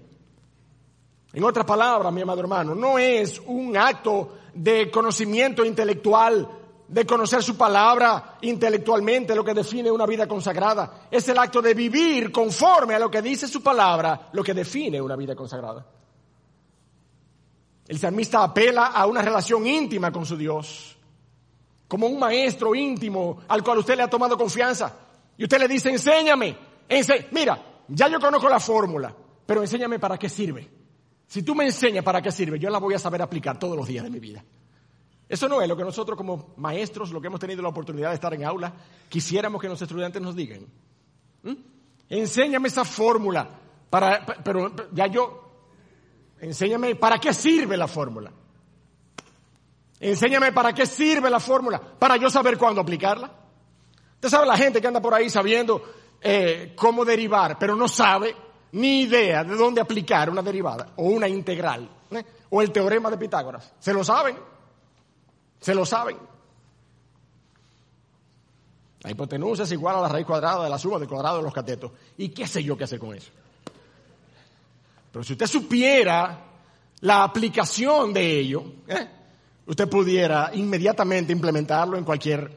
[1.33, 6.47] En otras palabras, mi amado hermano, no es un acto de conocimiento intelectual,
[6.87, 11.07] de conocer su palabra intelectualmente, lo que define una vida consagrada.
[11.11, 15.01] Es el acto de vivir conforme a lo que dice su palabra, lo que define
[15.01, 15.85] una vida consagrada.
[17.87, 20.97] El salmista apela a una relación íntima con su Dios,
[21.87, 24.93] como un maestro íntimo al cual usted le ha tomado confianza.
[25.37, 26.57] Y usted le dice, enséñame,
[27.31, 30.69] mira, ya yo conozco la fórmula, pero enséñame para qué sirve.
[31.27, 33.87] Si tú me enseñas para qué sirve, yo la voy a saber aplicar todos los
[33.87, 34.43] días de mi vida.
[35.29, 38.15] Eso no es lo que nosotros como maestros, lo que hemos tenido la oportunidad de
[38.15, 38.73] estar en aula,
[39.09, 40.65] quisiéramos que nuestros estudiantes nos digan.
[41.43, 41.53] ¿Mm?
[42.09, 43.49] Enséñame esa fórmula,
[43.89, 45.46] para, pero ya yo
[46.41, 48.31] Enséñame para qué sirve la fórmula.
[49.99, 53.31] Enséñame para qué sirve la fórmula, para yo saber cuándo aplicarla.
[54.15, 55.81] Usted sabe la gente que anda por ahí sabiendo
[56.21, 58.35] eh, cómo derivar, pero no sabe
[58.73, 62.23] ni idea de dónde aplicar una derivada o una integral ¿eh?
[62.49, 63.73] o el teorema de Pitágoras.
[63.79, 64.37] Se lo saben,
[65.59, 66.17] se lo saben.
[69.01, 71.53] La hipotenusa es igual a la raíz cuadrada de la suma del cuadrado de los
[71.53, 71.91] catetos.
[72.17, 73.31] ¿Y qué sé yo qué hacer con eso?
[75.17, 76.45] Pero si usted supiera
[76.99, 79.07] la aplicación de ello, ¿eh?
[79.65, 82.55] usted pudiera inmediatamente implementarlo en cualquier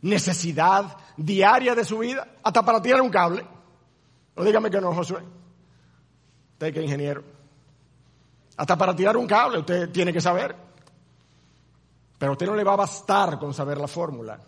[0.00, 3.44] necesidad diaria de su vida, hasta para tirar un cable.
[4.36, 5.22] O dígame que no, Josué.
[6.52, 7.22] Usted que es ingeniero.
[8.56, 10.56] Hasta para tirar un cable usted tiene que saber.
[12.16, 14.40] Pero a usted no le va a bastar con saber la fórmula.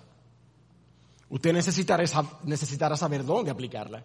[1.28, 2.04] Usted necesitará,
[2.44, 4.02] necesitará saber dónde aplicarla.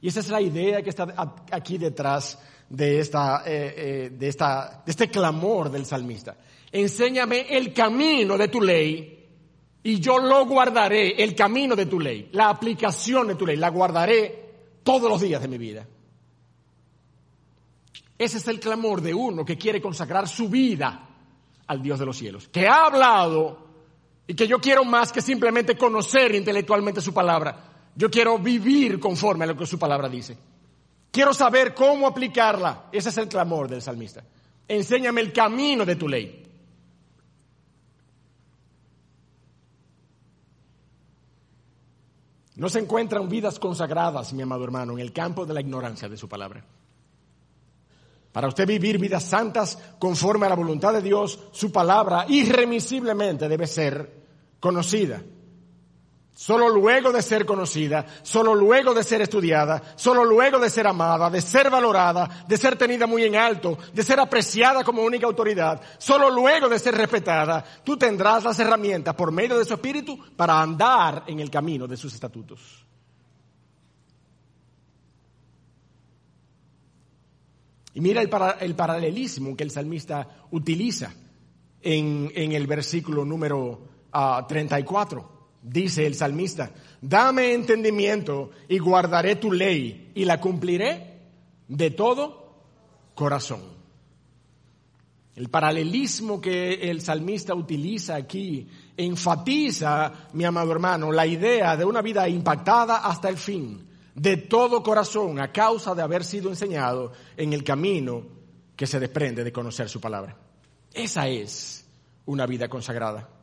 [0.00, 1.06] Y esa es la idea que está
[1.52, 2.36] aquí detrás
[2.68, 6.36] de, esta, eh, eh, de, esta, de este clamor del salmista.
[6.72, 9.24] Enséñame el camino de tu ley
[9.82, 13.68] y yo lo guardaré, el camino de tu ley, la aplicación de tu ley, la
[13.68, 14.46] guardaré
[14.82, 15.86] todos los días de mi vida.
[18.18, 21.08] Ese es el clamor de uno que quiere consagrar su vida
[21.66, 23.66] al Dios de los cielos, que ha hablado
[24.26, 27.90] y que yo quiero más que simplemente conocer intelectualmente su palabra.
[27.94, 30.36] Yo quiero vivir conforme a lo que su palabra dice.
[31.10, 32.86] Quiero saber cómo aplicarla.
[32.92, 34.22] Ese es el clamor del salmista.
[34.68, 36.42] Enséñame el camino de tu ley.
[42.56, 46.16] No se encuentran vidas consagradas, mi amado hermano, en el campo de la ignorancia de
[46.16, 46.64] su palabra.
[48.32, 53.66] Para usted vivir vidas santas conforme a la voluntad de Dios, su palabra irremisiblemente debe
[53.66, 54.24] ser
[54.60, 55.22] conocida.
[56.38, 61.30] Solo luego de ser conocida, solo luego de ser estudiada, solo luego de ser amada,
[61.30, 65.80] de ser valorada, de ser tenida muy en alto, de ser apreciada como única autoridad,
[65.96, 70.60] solo luego de ser respetada, tú tendrás las herramientas por medio de su espíritu para
[70.60, 72.84] andar en el camino de sus estatutos.
[77.94, 81.14] Y mira el, paralelismo que el salmista utiliza
[81.80, 83.88] en, el versículo número
[84.46, 85.35] 34.
[85.68, 91.18] Dice el salmista, dame entendimiento y guardaré tu ley y la cumpliré
[91.66, 92.54] de todo
[93.16, 93.62] corazón.
[95.34, 102.00] El paralelismo que el salmista utiliza aquí enfatiza, mi amado hermano, la idea de una
[102.00, 107.52] vida impactada hasta el fin, de todo corazón, a causa de haber sido enseñado en
[107.52, 108.22] el camino
[108.76, 110.36] que se desprende de conocer su palabra.
[110.94, 111.84] Esa es
[112.24, 113.35] una vida consagrada.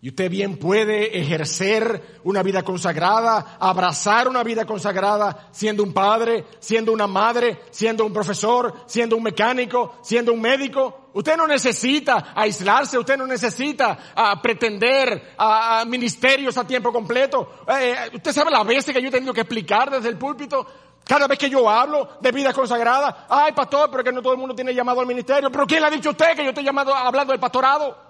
[0.00, 6.44] Y usted bien puede ejercer una vida consagrada, abrazar una vida consagrada, siendo un padre,
[6.60, 11.10] siendo una madre, siendo un profesor, siendo un mecánico, siendo un médico.
[11.14, 17.64] Usted no necesita aislarse, usted no necesita ah, pretender a, ministerios a tiempo completo.
[17.66, 20.64] Eh, eh, usted sabe las veces que yo he tenido que explicar desde el púlpito,
[21.04, 24.38] cada vez que yo hablo de vida consagrada, ay pastor, pero que no todo el
[24.38, 25.50] mundo tiene llamado al ministerio.
[25.50, 28.07] Pero ¿quién le ha dicho a usted que yo estoy llamado hablando del pastorado?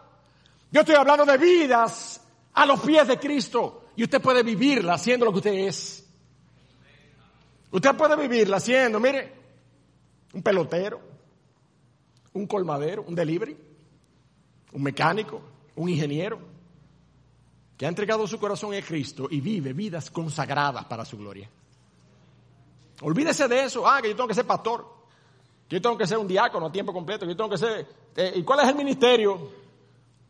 [0.70, 2.20] Yo estoy hablando de vidas
[2.54, 6.06] a los pies de Cristo y usted puede vivirla haciendo lo que usted es.
[7.70, 9.32] Usted puede vivirla haciendo, mire,
[10.32, 11.00] un pelotero,
[12.34, 13.56] un colmadero, un delivery,
[14.72, 15.40] un mecánico,
[15.76, 16.38] un ingeniero,
[17.76, 21.48] que ha entregado su corazón a Cristo y vive vidas consagradas para su gloria.
[23.02, 24.86] Olvídese de eso, ah, que yo tengo que ser pastor,
[25.68, 27.86] que yo tengo que ser un diácono a tiempo completo, que yo tengo que ser...
[28.16, 29.67] Eh, ¿Y cuál es el ministerio?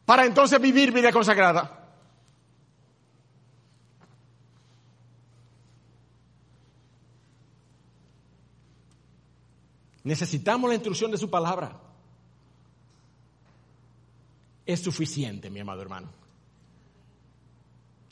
[0.09, 1.87] Para entonces vivir vida consagrada.
[10.05, 11.79] Necesitamos la instrucción de su palabra.
[14.65, 16.09] Es suficiente, mi amado hermano.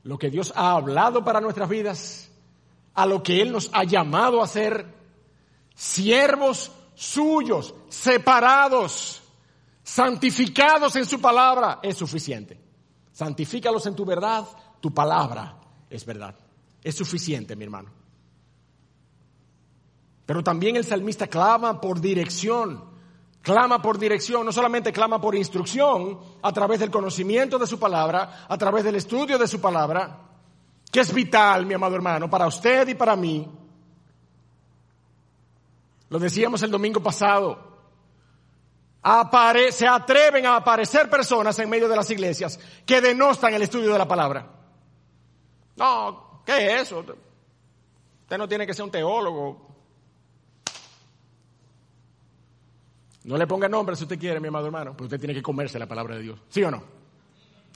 [0.03, 2.31] Lo que Dios ha hablado para nuestras vidas,
[2.93, 4.85] a lo que Él nos ha llamado a ser,
[5.75, 9.23] siervos suyos, separados
[9.87, 12.61] santificados en su palabra, es suficiente.
[13.13, 14.45] Santifícalos en tu verdad,
[14.81, 16.35] tu palabra es verdad.
[16.83, 17.91] Es suficiente, mi hermano.
[20.27, 22.85] Pero también el salmista clama por dirección,
[23.43, 28.45] clama por dirección, no solamente clama por instrucción a través del conocimiento de su palabra,
[28.49, 30.21] a través del estudio de su palabra,
[30.91, 33.49] que es vital, mi amado hermano, para usted y para mí.
[36.09, 37.76] Lo decíamos el domingo pasado,
[39.71, 43.99] se atreven a aparecer personas en medio de las iglesias que denostan el estudio de
[43.99, 44.47] la palabra.
[45.77, 47.01] No, ¿qué es eso?
[47.01, 49.67] Usted no tiene que ser un teólogo.
[53.25, 55.79] No le ponga nombre si usted quiere, mi amado hermano, pero usted tiene que comerse
[55.79, 56.41] la palabra de Dios.
[56.49, 56.83] ¿Sí o no?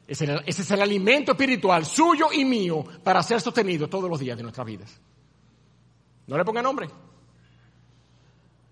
[0.06, 4.36] Ese, ese es el alimento espiritual suyo y mío para ser sostenido todos los días
[4.36, 5.00] de nuestras vidas.
[6.26, 6.88] No le ponga nombre.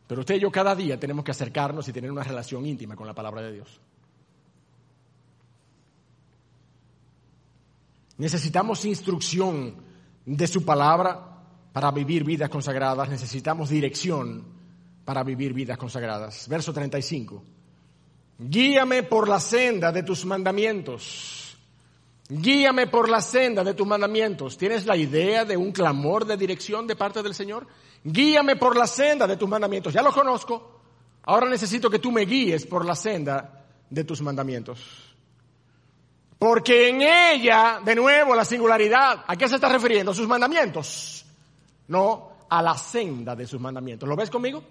[0.09, 3.07] Pero usted y yo cada día tenemos que acercarnos y tener una relación íntima con
[3.07, 3.81] la palabra de Dios.
[8.17, 9.77] Necesitamos instrucción
[10.25, 11.39] de su palabra
[11.73, 14.45] para vivir vidas consagradas, necesitamos dirección
[15.05, 16.49] para vivir vidas consagradas.
[16.49, 17.45] Verso 35.
[18.39, 21.48] Guíame por la senda de tus mandamientos.
[22.29, 24.59] Guíame por la senda de tus mandamientos.
[24.59, 27.67] ¿Tienes la idea de un clamor de dirección de parte del Señor?
[28.05, 29.95] Guíame por la senda de tus mandamientos.
[29.95, 30.81] Ya lo conozco.
[31.25, 35.09] Ahora necesito que tú me guíes por la senda de tus mandamientos.
[36.39, 40.13] Porque en ella, de nuevo, la singularidad, ¿a qué se está refiriendo?
[40.13, 41.25] ¿A sus mandamientos?
[41.89, 44.09] No, a la senda de sus mandamientos.
[44.09, 44.63] ¿Lo ves conmigo?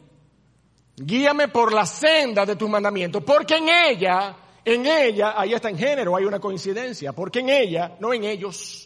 [0.96, 4.36] Guíame por la senda de tus mandamientos, porque en ella,
[4.74, 8.86] en ella, ahí está en género, hay una coincidencia, porque en ella, no en ellos,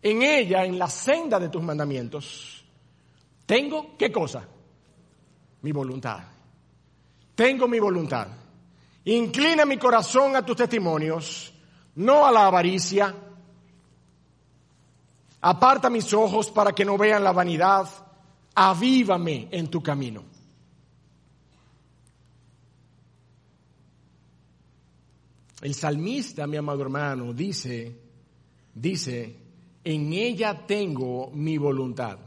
[0.00, 2.64] en ella, en la senda de tus mandamientos,
[3.44, 4.48] tengo, ¿qué cosa?
[5.60, 6.18] Mi voluntad.
[7.34, 8.26] Tengo mi voluntad.
[9.04, 11.52] Inclina mi corazón a tus testimonios,
[11.96, 13.14] no a la avaricia.
[15.42, 17.86] Aparta mis ojos para que no vean la vanidad.
[18.54, 20.31] Avívame en tu camino.
[25.62, 27.96] El salmista, mi amado hermano, dice,
[28.74, 29.36] dice,
[29.84, 32.18] en ella tengo mi voluntad.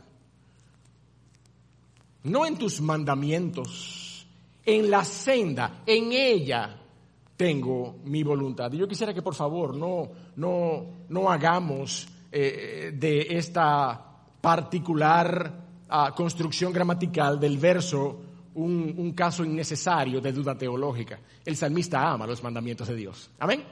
[2.23, 4.25] No en tus mandamientos,
[4.65, 6.81] en la senda, en ella
[7.35, 8.71] tengo mi voluntad.
[8.71, 14.01] Y yo quisiera que por favor no, no, no hagamos eh, de esta
[14.39, 18.21] particular ah, construcción gramatical del verso
[18.55, 21.19] un, caso innecesario de duda teológica.
[21.43, 23.29] El salmista ama los mandamientos de Dios.
[23.39, 23.63] Amén.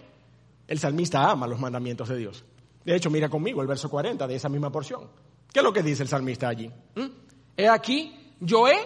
[0.68, 2.44] El salmista ama los mandamientos de Dios.
[2.84, 5.08] De hecho, mira conmigo el verso 40 de esa misma porción.
[5.52, 6.68] ¿Qué es lo que dice el salmista allí?
[6.96, 7.06] ¿Mm?
[7.56, 8.78] He aquí, yo he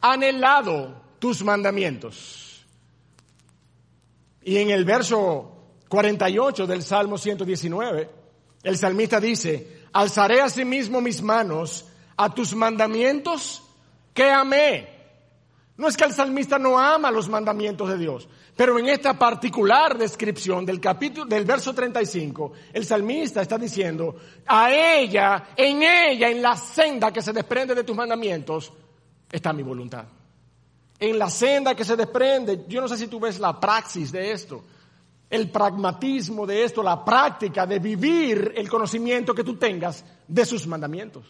[0.00, 2.64] anhelado tus mandamientos.
[4.42, 5.54] Y en el verso
[5.88, 8.10] 48 del Salmo 119,
[8.62, 10.90] el salmista dice, alzaré a sí mis
[11.22, 11.86] manos
[12.16, 13.62] a tus mandamientos
[14.12, 14.93] que amé.
[15.76, 19.98] No es que el salmista no ama los mandamientos de Dios, pero en esta particular
[19.98, 24.14] descripción del capítulo, del verso 35, el salmista está diciendo,
[24.46, 28.72] a ella, en ella, en la senda que se desprende de tus mandamientos,
[29.32, 30.04] está mi voluntad.
[31.00, 34.30] En la senda que se desprende, yo no sé si tú ves la praxis de
[34.30, 34.62] esto,
[35.28, 40.68] el pragmatismo de esto, la práctica de vivir el conocimiento que tú tengas de sus
[40.68, 41.26] mandamientos.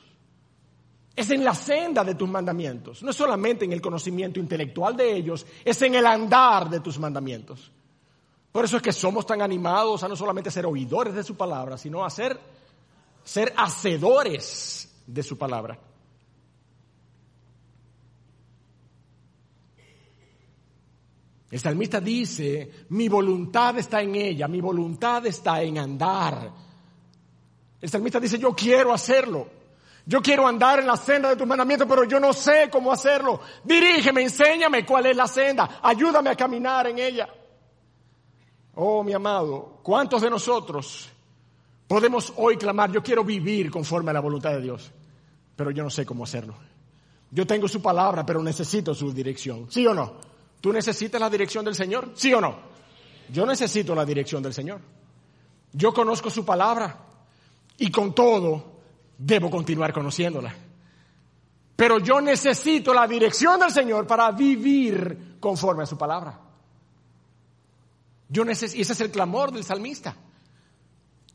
[1.17, 5.15] Es en la senda de tus mandamientos, no es solamente en el conocimiento intelectual de
[5.15, 7.71] ellos, es en el andar de tus mandamientos.
[8.51, 11.77] Por eso es que somos tan animados a no solamente ser oidores de su palabra,
[11.79, 12.39] sino a ser,
[13.23, 15.79] ser hacedores de su palabra.
[21.51, 26.51] El salmista dice, mi voluntad está en ella, mi voluntad está en andar.
[27.81, 29.49] El salmista dice, yo quiero hacerlo.
[30.07, 33.41] Yo quiero andar en la senda de tus mandamientos, pero yo no sé cómo hacerlo.
[33.63, 35.81] Dirígeme, enséñame cuál es la senda.
[35.83, 37.29] Ayúdame a caminar en ella.
[38.75, 41.09] Oh, mi amado, ¿cuántos de nosotros
[41.87, 44.91] podemos hoy clamar, yo quiero vivir conforme a la voluntad de Dios,
[45.57, 46.55] pero yo no sé cómo hacerlo?
[47.31, 49.71] Yo tengo su palabra, pero necesito su dirección.
[49.71, 50.15] ¿Sí o no?
[50.61, 52.11] ¿Tú necesitas la dirección del Señor?
[52.15, 52.57] ¿Sí o no?
[53.31, 54.81] Yo necesito la dirección del Señor.
[55.73, 56.99] Yo conozco su palabra
[57.79, 58.74] y con todo
[59.19, 60.55] debo continuar conociéndola.
[61.77, 66.39] Pero yo necesito la dirección del Señor para vivir conforme a su palabra.
[68.29, 70.15] Yo necesito, y ese es el clamor del salmista.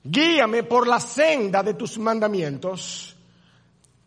[0.04, 3.16] Guíame por la senda de tus mandamientos,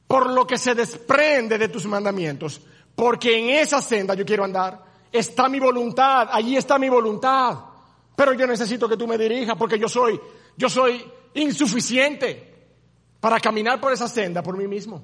[0.07, 2.61] por lo que se desprende de tus mandamientos,
[2.95, 4.83] porque en esa senda yo quiero andar.
[5.13, 7.59] Está mi voluntad, allí está mi voluntad.
[8.17, 10.19] Pero yo necesito que tú me dirijas porque yo soy,
[10.57, 11.05] yo soy
[11.35, 12.52] insuficiente
[13.23, 15.01] para caminar por esa senda por mí mismo.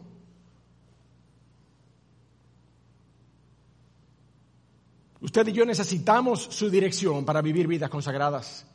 [5.21, 8.67] Usted y yo necesitamos su dirección para vivir vidas consagradas.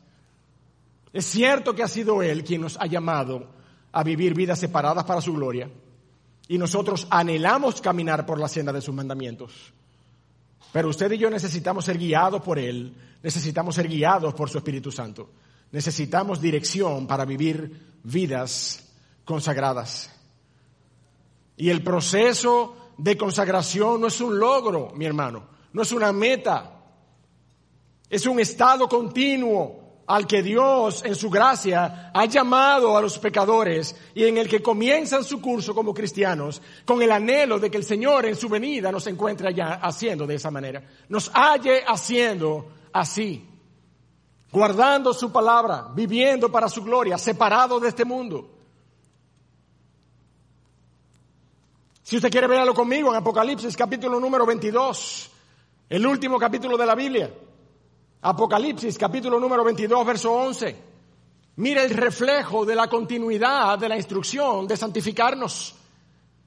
[1.12, 3.50] Es cierto que ha sido Él quien nos ha llamado
[3.92, 5.68] a vivir vidas separadas para su gloria
[6.48, 9.74] y nosotros anhelamos caminar por la senda de sus mandamientos.
[10.72, 14.90] Pero usted y yo necesitamos ser guiados por Él, necesitamos ser guiados por su Espíritu
[14.90, 15.32] Santo,
[15.70, 18.83] necesitamos dirección para vivir vidas
[19.24, 20.10] consagradas.
[21.56, 26.82] Y el proceso de consagración no es un logro, mi hermano, no es una meta,
[28.08, 33.96] es un estado continuo al que Dios en su gracia ha llamado a los pecadores
[34.14, 37.84] y en el que comienzan su curso como cristianos con el anhelo de que el
[37.84, 43.48] Señor en su venida nos encuentre allá haciendo de esa manera, nos halle haciendo así,
[44.52, 48.53] guardando su palabra, viviendo para su gloria, separado de este mundo.
[52.04, 55.30] Si usted quiere verlo conmigo en Apocalipsis capítulo número 22,
[55.88, 57.32] el último capítulo de la Biblia.
[58.20, 60.76] Apocalipsis capítulo número 22, verso 11.
[61.56, 65.74] Mire el reflejo de la continuidad de la instrucción de santificarnos.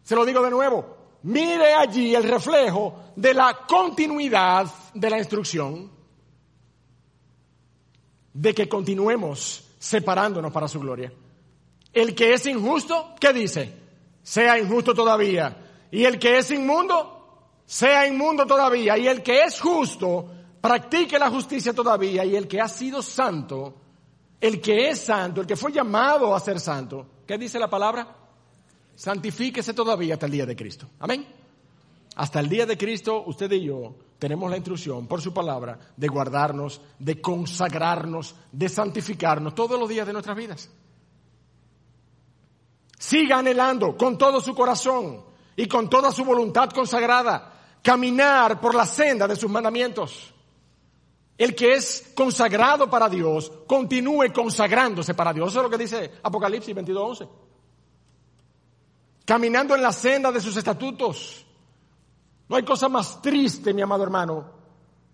[0.03, 0.95] Se lo digo de nuevo.
[1.23, 5.89] Mire allí el reflejo de la continuidad de la instrucción
[8.31, 11.11] de que continuemos separándonos para su gloria.
[11.91, 13.86] El que es injusto, ¿qué dice?
[14.27, 15.55] Sea injusto todavía.
[15.89, 18.97] Y el que es inmundo, sea inmundo todavía.
[18.97, 22.25] Y el que es justo, practique la justicia todavía.
[22.25, 23.75] Y el que ha sido santo,
[24.41, 28.05] el que es santo, el que fue llamado a ser santo, ¿qué dice la palabra?
[28.95, 30.89] Santifíquese todavía hasta el día de Cristo.
[30.99, 31.25] Amén.
[32.17, 36.07] Hasta el día de Cristo, usted y yo tenemos la instrucción por su palabra de
[36.09, 40.69] guardarnos, de consagrarnos, de santificarnos todos los días de nuestras vidas.
[42.97, 45.23] Siga anhelando con todo su corazón
[45.55, 50.33] y con toda su voluntad consagrada caminar por la senda de sus mandamientos.
[51.37, 55.49] El que es consagrado para Dios, continúe consagrándose para Dios.
[55.49, 57.29] Eso es lo que dice Apocalipsis 22.11.
[59.23, 61.45] Caminando en la senda de sus estatutos.
[62.49, 64.51] No hay cosa más triste, mi amado hermano.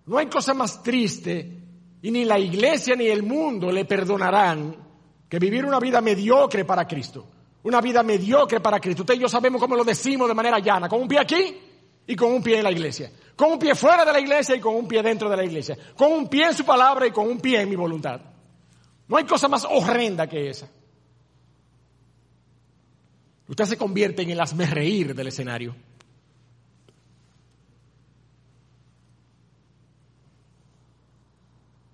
[0.05, 1.59] No hay cosa más triste
[2.01, 4.75] y ni la iglesia ni el mundo le perdonarán
[5.27, 7.27] que vivir una vida mediocre para Cristo
[7.63, 9.03] una vida mediocre para Cristo.
[9.03, 11.57] Usted y yo sabemos cómo lo decimos de manera llana, con un pie aquí
[12.05, 14.59] y con un pie en la iglesia, con un pie fuera de la iglesia y
[14.59, 17.27] con un pie dentro de la iglesia, con un pie en su palabra y con
[17.27, 18.19] un pie en mi voluntad.
[19.07, 20.67] No hay cosa más horrenda que esa.
[23.47, 25.75] Usted se convierte en el reír del escenario.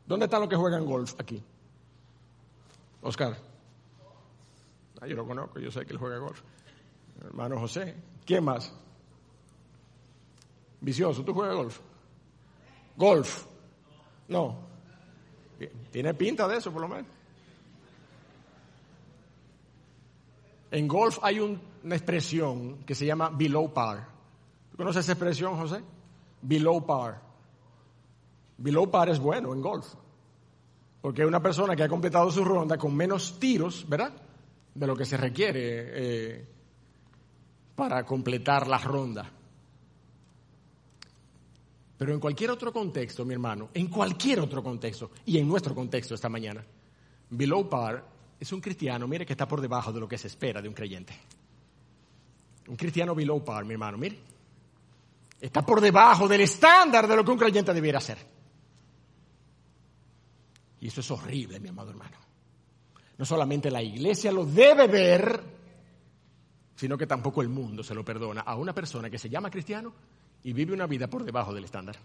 [0.06, 1.44] ¿Dónde están los que juegan golf aquí?
[3.02, 3.49] Oscar.
[5.02, 6.42] Ah, yo lo conozco, yo sé que él juega golf.
[7.22, 7.96] Hermano José.
[8.26, 8.74] ¿Quién más?
[10.82, 11.80] Vicioso, ¿tú juegas golf?
[12.96, 13.46] Golf.
[14.28, 14.58] No.
[15.92, 17.08] Tiene pinta de eso, por lo menos.
[20.72, 24.08] En golf hay una expresión que se llama below par.
[24.72, 25.82] ¿Tú conoces esa expresión, José?
[26.42, 27.22] Below par.
[28.58, 29.88] Below par es bueno en golf.
[31.02, 34.14] Porque una persona que ha completado su ronda con menos tiros, ¿verdad?
[34.80, 36.46] De lo que se requiere eh,
[37.76, 39.30] para completar la ronda.
[41.98, 46.16] Pero en cualquier otro contexto, mi hermano, en cualquier otro contexto, y en nuestro contexto
[46.16, 46.64] esta mañana,
[47.32, 48.06] below par
[48.40, 50.74] es un cristiano, mire que está por debajo de lo que se espera de un
[50.74, 51.14] creyente.
[52.70, 54.18] Un cristiano below par, mi hermano, mire.
[55.42, 58.18] Está por debajo del estándar de lo que un creyente debiera ser.
[60.80, 62.29] Y eso es horrible, mi amado hermano.
[63.20, 65.44] No solamente la iglesia lo debe ver,
[66.74, 69.94] sino que tampoco el mundo se lo perdona a una persona que se llama cristiano
[70.42, 71.98] y vive una vida por debajo del estándar.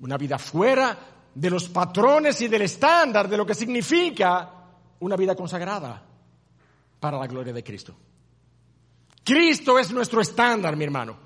[0.00, 0.98] Una vida fuera
[1.34, 4.50] de los patrones y del estándar de lo que significa
[5.00, 6.02] una vida consagrada
[7.00, 7.94] para la gloria de Cristo.
[9.24, 11.16] Cristo es nuestro estándar, mi hermano.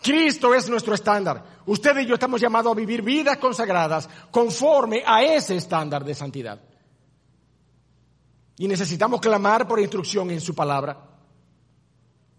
[0.00, 1.42] Cristo es nuestro estándar.
[1.66, 6.60] Usted y yo estamos llamados a vivir vidas consagradas conforme a ese estándar de santidad.
[8.58, 10.98] Y necesitamos clamar por instrucción en su palabra,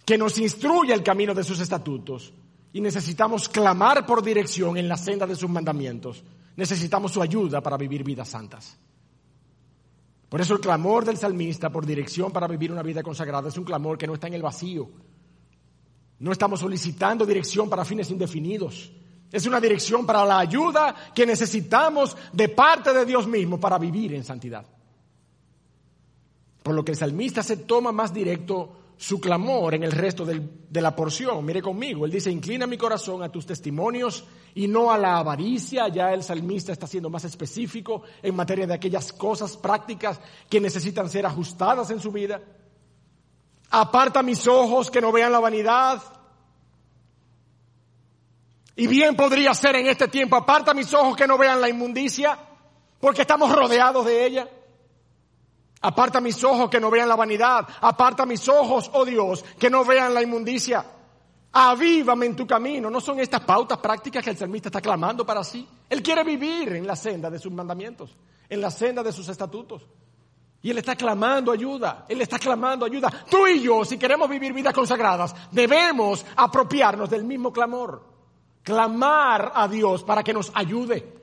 [0.05, 2.33] que nos instruya el camino de sus estatutos.
[2.73, 6.23] Y necesitamos clamar por dirección en la senda de sus mandamientos.
[6.55, 8.77] Necesitamos su ayuda para vivir vidas santas.
[10.29, 13.63] Por eso el clamor del salmista por dirección para vivir una vida consagrada es un
[13.63, 14.89] clamor que no está en el vacío.
[16.19, 18.91] No estamos solicitando dirección para fines indefinidos.
[19.31, 24.13] Es una dirección para la ayuda que necesitamos de parte de Dios mismo para vivir
[24.13, 24.65] en santidad.
[26.67, 30.81] Por lo que el salmista se toma más directo su clamor en el resto de
[30.81, 31.45] la porción.
[31.45, 35.87] Mire conmigo, él dice, inclina mi corazón a tus testimonios y no a la avaricia.
[35.87, 41.09] Ya el salmista está siendo más específico en materia de aquellas cosas prácticas que necesitan
[41.09, 42.41] ser ajustadas en su vida.
[43.69, 46.03] Aparta mis ojos que no vean la vanidad.
[48.75, 52.37] Y bien podría ser en este tiempo, aparta mis ojos que no vean la inmundicia,
[52.99, 54.49] porque estamos rodeados de ella.
[55.81, 57.67] Aparta mis ojos que no vean la vanidad.
[57.81, 60.85] Aparta mis ojos, oh Dios, que no vean la inmundicia.
[61.51, 62.89] Avívame en tu camino.
[62.89, 65.67] No son estas pautas prácticas que el salmista está clamando para sí.
[65.89, 68.15] Él quiere vivir en la senda de sus mandamientos,
[68.49, 69.85] en la senda de sus estatutos.
[70.61, 72.05] Y él está clamando ayuda.
[72.09, 73.25] Él está clamando ayuda.
[73.29, 78.03] Tú y yo, si queremos vivir vidas consagradas, debemos apropiarnos del mismo clamor.
[78.63, 81.13] Clamar a Dios para que nos ayude.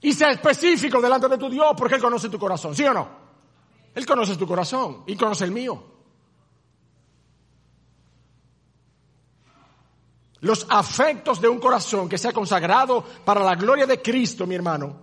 [0.00, 2.74] Y sea específico delante de tu Dios porque Él conoce tu corazón.
[2.74, 3.19] ¿Sí o no?
[3.94, 5.84] Él conoce tu corazón y conoce el mío.
[10.40, 14.96] Los afectos de un corazón que sea consagrado para la gloria de Cristo, mi hermano,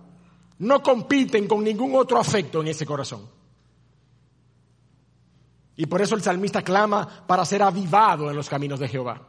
[0.58, 3.28] no compiten con ningún otro afecto en ese corazón.
[5.76, 9.22] Y por eso el salmista clama para ser avivado en los caminos de Jehová.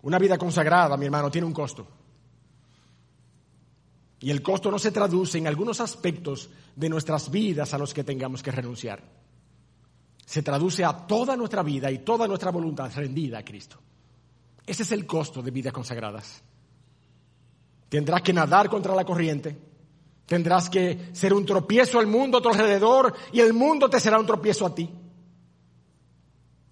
[0.00, 1.86] Una vida consagrada, mi hermano, tiene un costo.
[4.24, 8.04] Y el costo no se traduce en algunos aspectos de nuestras vidas a los que
[8.04, 9.02] tengamos que renunciar.
[10.24, 13.76] Se traduce a toda nuestra vida y toda nuestra voluntad rendida a Cristo.
[14.66, 16.42] Ese es el costo de vidas consagradas.
[17.90, 19.58] Tendrás que nadar contra la corriente.
[20.24, 24.18] Tendrás que ser un tropiezo al mundo a tu alrededor y el mundo te será
[24.18, 24.88] un tropiezo a ti.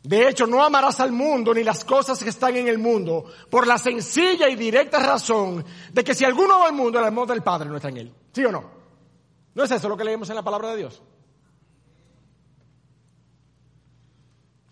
[0.03, 3.67] De hecho, no amarás al mundo ni las cosas que están en el mundo por
[3.67, 7.43] la sencilla y directa razón de que si alguno va al mundo, el amor del
[7.43, 8.15] Padre no está en él.
[8.33, 8.65] ¿Sí o no?
[9.55, 11.03] ¿No es eso lo que leemos en la palabra de Dios?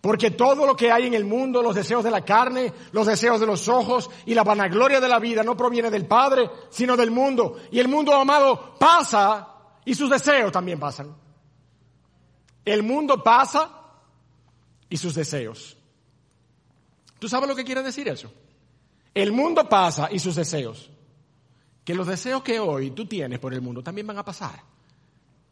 [0.00, 3.38] Porque todo lo que hay en el mundo, los deseos de la carne, los deseos
[3.38, 7.10] de los ojos y la vanagloria de la vida no proviene del Padre, sino del
[7.10, 7.58] mundo.
[7.70, 9.46] Y el mundo amado pasa
[9.84, 11.14] y sus deseos también pasan.
[12.64, 13.79] El mundo pasa
[14.90, 15.76] y sus deseos.
[17.18, 18.30] ¿Tú sabes lo que quiere decir eso?
[19.14, 20.90] El mundo pasa y sus deseos.
[21.84, 24.62] Que los deseos que hoy tú tienes por el mundo también van a pasar.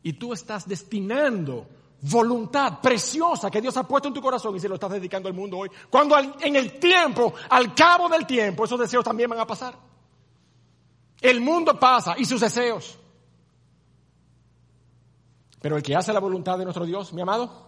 [0.03, 1.67] Y tú estás destinando
[2.01, 5.35] voluntad preciosa que Dios ha puesto en tu corazón y se lo estás dedicando al
[5.35, 5.71] mundo hoy.
[5.91, 9.75] Cuando en el tiempo, al cabo del tiempo, esos deseos también van a pasar.
[11.21, 12.99] El mundo pasa y sus deseos.
[15.61, 17.68] Pero el que hace la voluntad de nuestro Dios, mi amado,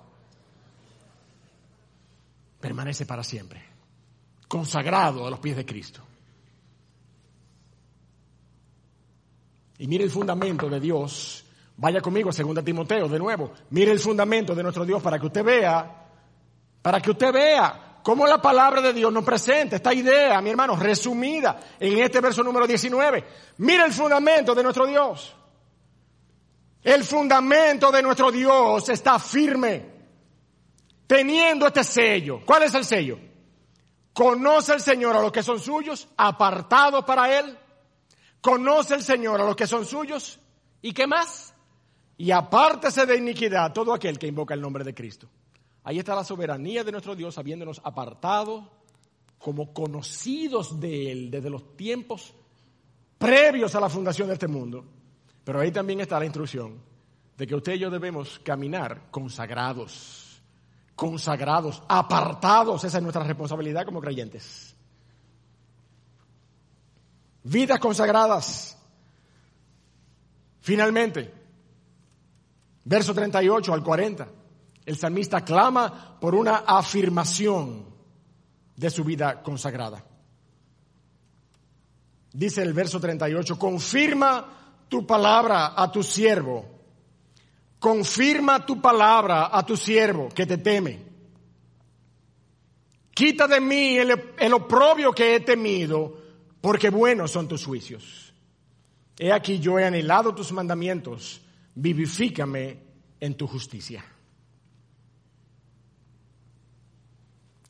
[2.61, 3.63] permanece para siempre,
[4.47, 6.03] consagrado a los pies de Cristo.
[9.79, 11.45] Y mire el fundamento de Dios.
[11.79, 13.53] Vaya conmigo a 2 Timoteo de nuevo.
[13.71, 16.07] Mire el fundamento de nuestro Dios para que usted vea,
[16.83, 20.77] para que usted vea cómo la palabra de Dios nos presenta esta idea, mi hermano,
[20.77, 23.25] resumida en este verso número 19.
[23.57, 25.35] Mire el fundamento de nuestro Dios.
[26.83, 30.00] El fundamento de nuestro Dios está firme
[31.11, 32.41] teniendo este sello.
[32.47, 33.19] ¿Cuál es el sello?
[34.13, 37.59] Conoce el Señor a los que son suyos, apartados para Él.
[38.41, 40.39] Conoce el Señor a los que son suyos.
[40.81, 41.53] ¿Y qué más?
[42.17, 45.29] Y apártese de iniquidad todo aquel que invoca el nombre de Cristo.
[45.83, 48.71] Ahí está la soberanía de nuestro Dios, habiéndonos apartado
[49.37, 52.33] como conocidos de Él desde los tiempos
[53.19, 54.85] previos a la fundación de este mundo.
[55.43, 56.81] Pero ahí también está la instrucción
[57.37, 60.30] de que usted y yo debemos caminar consagrados
[61.01, 62.85] consagrados, apartados.
[62.85, 64.77] Esa es nuestra responsabilidad como creyentes.
[67.43, 68.77] Vidas consagradas.
[70.61, 71.33] Finalmente,
[72.85, 74.29] verso 38 al 40,
[74.85, 77.87] el salmista clama por una afirmación
[78.77, 80.05] de su vida consagrada.
[82.31, 86.80] Dice el verso 38, confirma tu palabra a tu siervo
[87.81, 91.11] confirma tu palabra a tu siervo que te teme.
[93.13, 96.17] Quita de mí el, oprobio que he temido,
[96.61, 98.33] porque buenos son tus juicios.
[99.19, 101.41] He aquí yo he anhelado tus mandamientos,
[101.75, 102.79] vivifícame
[103.19, 104.05] en tu justicia.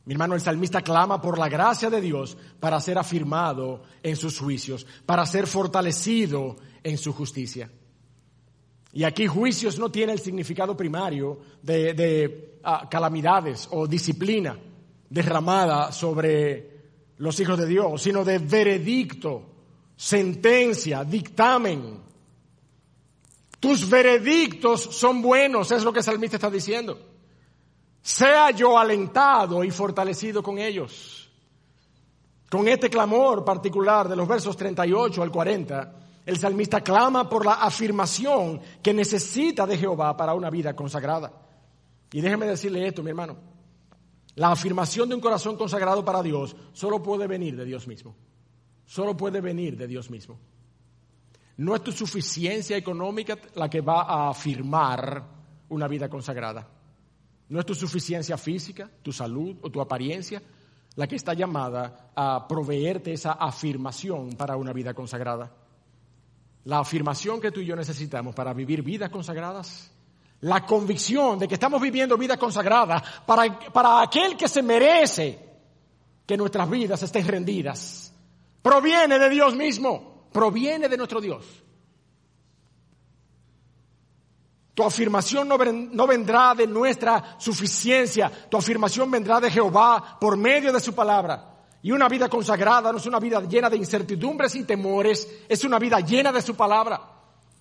[0.04, 4.38] Mi hermano, el salmista clama por la gracia de Dios para ser afirmado en sus
[4.38, 7.70] juicios, para ser fortalecido en su justicia.
[8.92, 14.58] Y aquí juicios no tiene el significado primario de, ah, calamidades o disciplina
[15.08, 16.70] derramada sobre
[17.18, 19.42] los hijos de Dios, sino de veredicto,
[19.94, 22.00] sentencia, dictamen.
[23.60, 26.98] Tus veredictos son buenos, es lo que el salmista está diciendo.
[28.02, 31.30] Sea yo alentado y fortalecido con ellos.
[32.50, 37.54] Con este clamor particular de los versos 38 al 40, el salmista clama por la
[37.54, 41.32] afirmación que necesita de Jehová para una vida consagrada.
[42.12, 43.36] Y déjeme decirle esto, mi hermano.
[44.36, 48.14] La afirmación de un corazón consagrado para Dios solo puede venir de Dios mismo.
[48.86, 50.38] Solo puede venir de Dios mismo.
[51.56, 55.24] No es tu suficiencia económica la que va a afirmar
[55.68, 56.66] una vida consagrada.
[57.48, 60.42] No es tu suficiencia física, tu salud o tu apariencia
[60.96, 65.50] la que está llamada a proveerte esa afirmación para una vida consagrada
[66.64, 69.90] la afirmación que tú y yo necesitamos para vivir vidas consagradas,
[70.40, 75.50] la convicción de que estamos viviendo vidas consagradas para, para aquel que se merece
[76.26, 78.14] que nuestras vidas estén rendidas,
[78.62, 81.44] proviene de Dios mismo, proviene de nuestro Dios.
[84.74, 90.80] Tu afirmación no vendrá de nuestra suficiencia, tu afirmación vendrá de Jehová por medio de
[90.80, 91.50] su palabra.
[91.82, 95.78] Y una vida consagrada no es una vida llena de incertidumbres y temores, es una
[95.78, 97.00] vida llena de su palabra.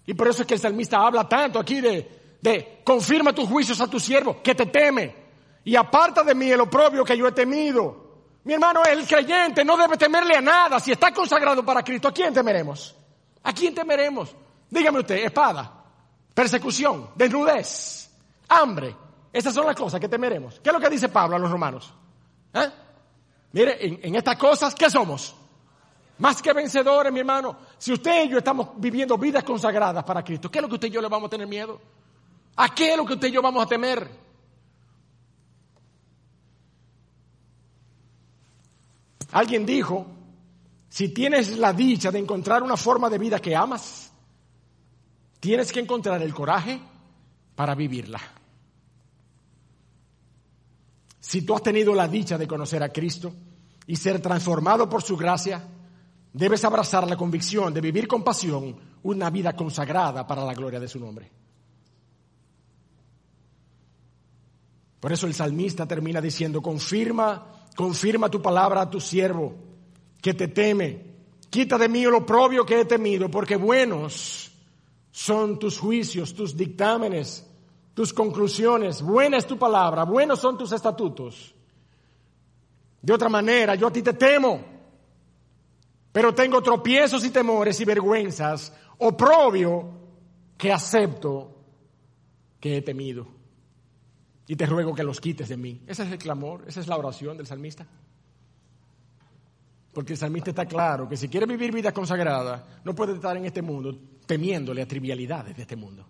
[0.05, 3.80] Y por eso es que el salmista habla tanto aquí de, de confirma tus juicios
[3.80, 5.15] a tu siervo, que te teme.
[5.63, 8.09] Y aparta de mí el oprobio que yo he temido.
[8.43, 10.80] Mi hermano, el creyente no debe temerle a nada.
[10.80, 12.95] Si está consagrado para Cristo, ¿a quién temeremos?
[13.43, 14.36] ¿A quién temeremos?
[14.70, 15.72] Dígame usted, espada,
[16.34, 18.09] persecución, desnudez,
[18.47, 18.95] hambre.
[19.32, 20.59] Esas son las cosas que temeremos.
[20.59, 21.93] ¿Qué es lo que dice Pablo a los romanos?
[22.53, 22.70] ¿Eh?
[23.52, 25.36] Mire, en, estas cosas, ¿qué somos?
[26.20, 27.58] Más que vencedores, mi hermano.
[27.78, 30.88] Si usted y yo estamos viviendo vidas consagradas para Cristo, ¿qué es lo que usted
[30.89, 31.80] y yo le vamos a tener miedo?
[32.58, 34.08] ¿A qué es lo que usted y yo vamos a temer?
[39.32, 40.06] Alguien dijo,
[40.89, 44.12] si tienes la dicha de encontrar una forma de vida que amas,
[45.39, 46.80] tienes que encontrar el coraje
[47.56, 48.20] para vivirla.
[51.30, 53.32] Si tú has tenido la dicha de conocer a Cristo
[53.86, 55.63] y ser transformado por su gracia,
[56.34, 60.88] debes abrazar la convicción de vivir con pasión una vida consagrada para la gloria de
[60.88, 61.30] su nombre.
[64.99, 69.53] Por eso el salmista termina diciendo, confirma, confirma tu palabra a tu siervo,
[70.19, 71.05] que te teme.
[71.47, 74.51] Quita de mí el oprobio que he temido, porque buenos
[75.11, 77.49] son tus juicios, tus dictámenes
[78.00, 81.54] tus conclusiones, buena es tu palabra, buenos son tus estatutos.
[83.02, 84.64] De otra manera, yo a ti te temo,
[86.10, 89.91] pero tengo tropiezos y temores y vergüenzas, oprobio
[90.58, 91.58] que acepto
[92.58, 93.28] que he temido.
[94.47, 95.82] Y te ruego que los quites de mí.
[95.86, 97.86] Ese es el clamor, esa es la oración del salmista.
[99.93, 103.43] Porque el salmista está claro que si quiere vivir vida consagrada, no puede estar en
[103.43, 103.93] este mundo
[104.26, 106.08] temiéndole a trivialidades de este mundo.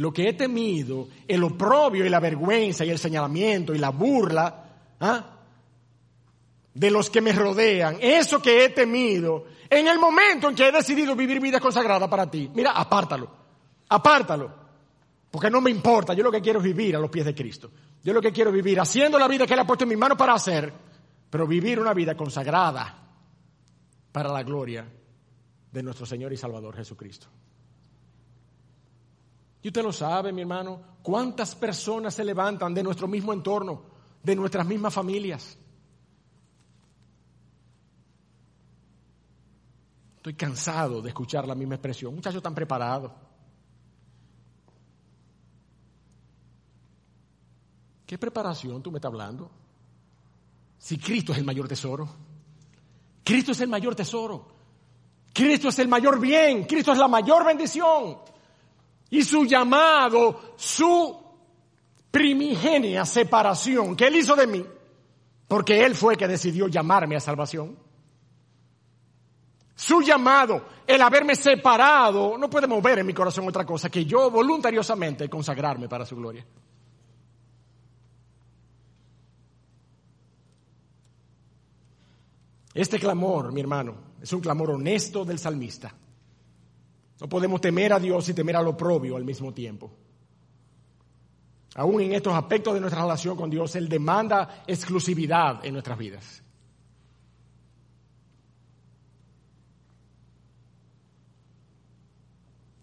[0.00, 4.64] Lo que he temido, el oprobio y la vergüenza y el señalamiento y la burla
[4.98, 5.24] ¿ah?
[6.72, 10.72] de los que me rodean, eso que he temido, en el momento en que he
[10.72, 13.30] decidido vivir vida consagrada para ti, mira, apártalo,
[13.90, 14.50] apártalo,
[15.30, 17.70] porque no me importa, yo lo que quiero es vivir a los pies de Cristo.
[18.02, 20.16] Yo lo que quiero vivir haciendo la vida que Él ha puesto en mis manos
[20.16, 20.72] para hacer,
[21.28, 23.06] pero vivir una vida consagrada
[24.10, 24.90] para la gloria
[25.70, 27.26] de nuestro Señor y Salvador Jesucristo.
[29.62, 33.82] Y usted lo sabe, mi hermano, cuántas personas se levantan de nuestro mismo entorno,
[34.22, 35.58] de nuestras mismas familias.
[40.16, 42.14] Estoy cansado de escuchar la misma expresión.
[42.14, 43.12] Muchachos tan preparados.
[48.06, 49.50] ¿Qué preparación tú me estás hablando?
[50.78, 52.08] Si Cristo es el mayor tesoro.
[53.22, 54.48] Cristo es el mayor tesoro.
[55.32, 56.64] Cristo es el mayor bien.
[56.64, 58.29] Cristo es la mayor bendición
[59.10, 61.16] y su llamado, su
[62.10, 64.64] primigenia separación que Él hizo de mí,
[65.48, 67.76] porque Él fue que decidió llamarme a salvación.
[69.74, 74.30] Su llamado, el haberme separado, no puede mover en mi corazón otra cosa que yo
[74.30, 76.46] voluntariosamente consagrarme para su gloria.
[82.74, 85.92] Este clamor, mi hermano, es un clamor honesto del salmista.
[87.20, 89.90] No podemos temer a Dios y temer a lo propio al mismo tiempo.
[91.74, 96.42] Aún en estos aspectos de nuestra relación con Dios, Él demanda exclusividad en nuestras vidas.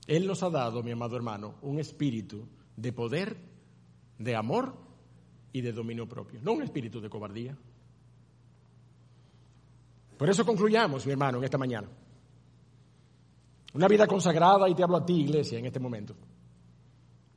[0.06, 3.36] Él nos ha dado, mi amado hermano, un espíritu de poder,
[4.18, 4.74] de amor
[5.52, 7.58] y de dominio propio, no un espíritu de cobardía.
[10.18, 11.90] Por eso concluyamos, mi hermano, en esta mañana.
[13.78, 16.16] Una vida consagrada, y te hablo a ti, iglesia, en este momento,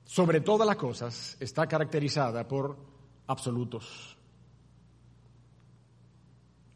[0.07, 2.79] sobre todas las cosas, está caracterizada por
[3.27, 4.17] absolutos.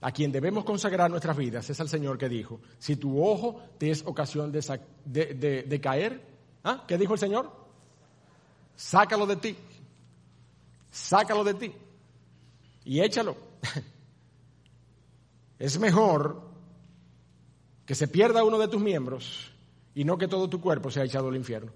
[0.03, 3.91] A quien debemos consagrar nuestras vidas es al Señor que dijo, si tu ojo te
[3.91, 6.21] es ocasión de, caer,
[6.63, 6.85] ¿ah?
[6.87, 7.51] ¿qué dijo el Señor?
[8.77, 9.57] Sácalo de ti,
[10.91, 11.73] sácalo de ti
[12.85, 13.35] y échalo.
[15.59, 16.43] Es mejor
[17.87, 19.54] que se pierda uno de tus miembros
[19.95, 21.73] y no que todo tu cuerpo sea echado al infierno.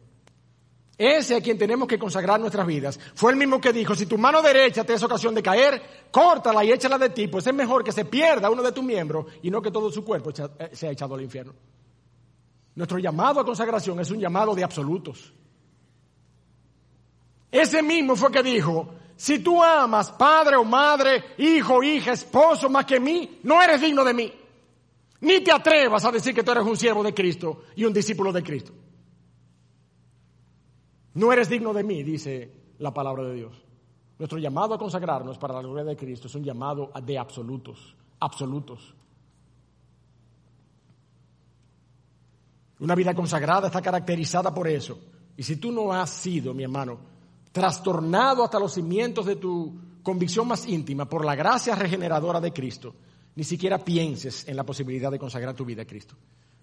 [0.99, 2.99] Ese a quien tenemos que consagrar nuestras vidas.
[3.15, 6.65] Fue el mismo que dijo, si tu mano derecha te es ocasión de caer, córtala
[6.65, 9.51] y échala de ti, pues es mejor que se pierda uno de tus miembros y
[9.51, 11.55] no que todo su cuerpo eh, sea echado al infierno.
[12.75, 15.33] Nuestro llamado a consagración es un llamado de absolutos.
[17.53, 22.85] Ese mismo fue que dijo, si tú amas padre o madre, hijo, hija, esposo más
[22.87, 24.33] que mí, no eres digno de mí.
[25.21, 28.33] Ni te atrevas a decir que tú eres un siervo de Cristo y un discípulo
[28.33, 28.73] de Cristo.
[31.15, 33.53] No eres digno de mí, dice la palabra de Dios.
[34.19, 38.95] Nuestro llamado a consagrarnos para la gloria de Cristo es un llamado de absolutos, absolutos.
[42.81, 44.99] Una vida consagrada está caracterizada por eso.
[45.37, 46.99] Y si tú no has sido, mi hermano,
[47.51, 52.95] trastornado hasta los cimientos de tu convicción más íntima por la gracia regeneradora de Cristo,
[53.39, 56.17] ni siquiera pienses en la posibilidad de consagrar tu vida a Cristo.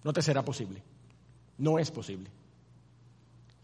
[0.04, 0.82] No te será posible.
[1.56, 2.30] No es posible.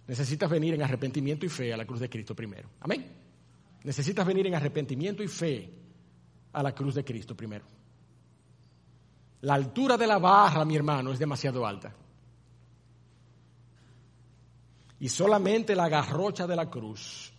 [0.06, 2.70] Necesitas venir en arrepentimiento y fe a la cruz de Cristo primero.
[2.80, 3.06] Amén.
[3.84, 5.70] Necesitas venir en arrepentimiento y fe
[6.54, 7.66] a la cruz de Cristo primero.
[9.42, 11.94] La altura de la barra, mi hermano, es demasiado alta.
[15.00, 17.30] Y solamente la garrocha de la cruz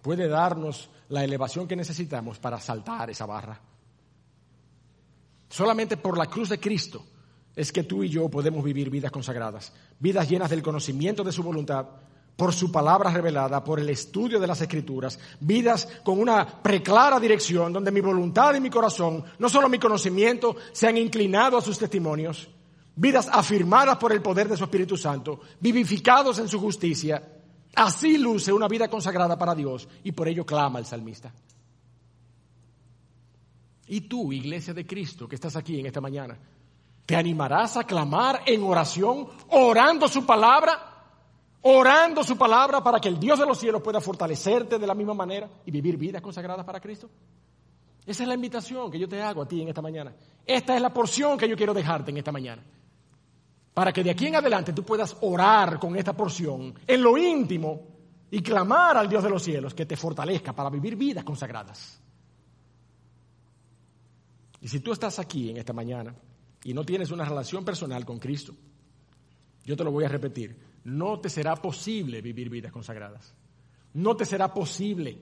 [0.00, 3.60] puede darnos la elevación que necesitamos para saltar esa barra.
[5.48, 7.04] Solamente por la cruz de Cristo
[7.56, 11.42] es que tú y yo podemos vivir vidas consagradas, vidas llenas del conocimiento de su
[11.42, 11.86] voluntad,
[12.38, 17.72] por su palabra revelada, por el estudio de las escrituras, vidas con una preclara dirección
[17.72, 21.76] donde mi voluntad y mi corazón, no solo mi conocimiento, se han inclinado a sus
[21.76, 22.48] testimonios,
[22.94, 27.20] vidas afirmadas por el poder de su Espíritu Santo, vivificados en su justicia.
[27.74, 31.32] Así luce una vida consagrada para Dios y por ello clama el salmista.
[33.88, 36.38] Y tú, iglesia de Cristo, que estás aquí en esta mañana,
[37.06, 40.94] ¿te animarás a clamar en oración, orando su palabra?
[41.62, 45.14] Orando su palabra para que el Dios de los cielos pueda fortalecerte de la misma
[45.14, 47.10] manera y vivir vidas consagradas para Cristo.
[48.06, 50.14] Esa es la invitación que yo te hago a ti en esta mañana.
[50.46, 52.62] Esta es la porción que yo quiero dejarte en esta mañana
[53.78, 57.80] para que de aquí en adelante tú puedas orar con esta porción en lo íntimo
[58.28, 62.02] y clamar al Dios de los cielos que te fortalezca para vivir vidas consagradas.
[64.60, 66.14] Y si tú estás aquí en esta mañana
[66.64, 68.54] y no tienes una relación personal con Cristo,
[69.64, 73.34] yo te lo voy a repetir, no te será posible vivir vidas consagradas.
[73.94, 75.18] No te será posible.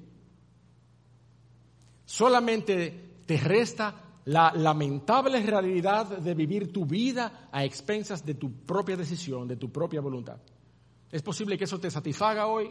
[2.04, 8.96] Solamente te resta la lamentable realidad de vivir tu vida a expensas de tu propia
[8.96, 10.38] decisión, de tu propia voluntad.
[11.10, 12.70] Es posible que eso te satisfaga hoy,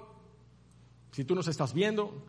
[1.12, 2.26] si tú nos estás viendo,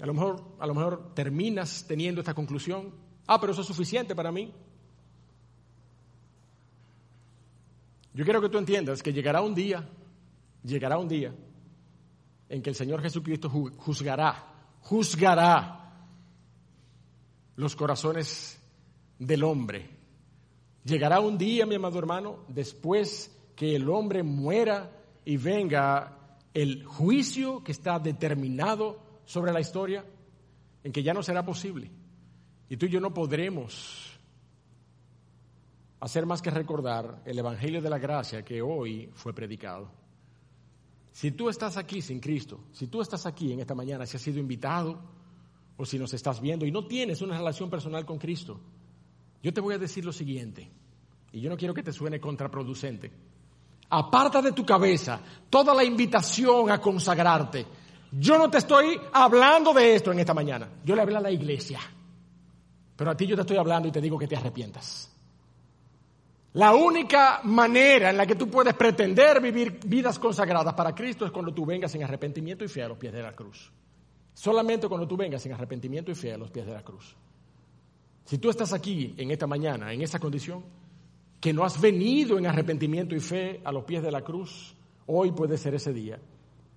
[0.00, 2.92] a lo mejor, a lo mejor terminas teniendo esta conclusión,
[3.28, 4.52] ah, pero eso es suficiente para mí.
[8.14, 9.88] Yo quiero que tú entiendas que llegará un día,
[10.64, 11.32] llegará un día
[12.48, 14.44] en que el Señor Jesucristo juzgará,
[14.80, 16.08] juzgará
[17.54, 18.60] los corazones
[19.18, 19.90] del hombre.
[20.84, 24.90] Llegará un día, mi amado hermano, después que el hombre muera
[25.24, 30.04] y venga el juicio que está determinado sobre la historia,
[30.82, 31.90] en que ya no será posible.
[32.68, 34.18] Y tú y yo no podremos
[36.00, 39.90] hacer más que recordar el Evangelio de la Gracia que hoy fue predicado.
[41.12, 44.22] Si tú estás aquí sin Cristo, si tú estás aquí en esta mañana, si has
[44.22, 45.00] sido invitado,
[45.76, 48.60] o si nos estás viendo y no tienes una relación personal con Cristo,
[49.42, 50.70] yo te voy a decir lo siguiente,
[51.32, 53.10] y yo no quiero que te suene contraproducente.
[53.90, 57.66] Aparta de tu cabeza toda la invitación a consagrarte.
[58.12, 60.68] Yo no te estoy hablando de esto en esta mañana.
[60.84, 61.80] Yo le hablé a la iglesia.
[62.98, 65.08] Pero a ti yo te estoy hablando y te digo que te arrepientas.
[66.54, 71.30] La única manera en la que tú puedes pretender vivir vidas consagradas para Cristo es
[71.30, 73.70] cuando tú vengas en arrepentimiento y fe a los pies de la cruz.
[74.34, 77.14] Solamente cuando tú vengas en arrepentimiento y fe a los pies de la cruz.
[78.24, 80.64] Si tú estás aquí en esta mañana, en esa condición,
[81.40, 84.74] que no has venido en arrepentimiento y fe a los pies de la cruz,
[85.06, 86.18] hoy puede ser ese día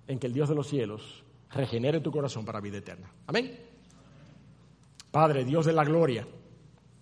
[0.06, 3.12] en que el Dios de los cielos regenere tu corazón para vida eterna.
[3.26, 3.71] Amén.
[5.12, 6.26] Padre, Dios de la gloria,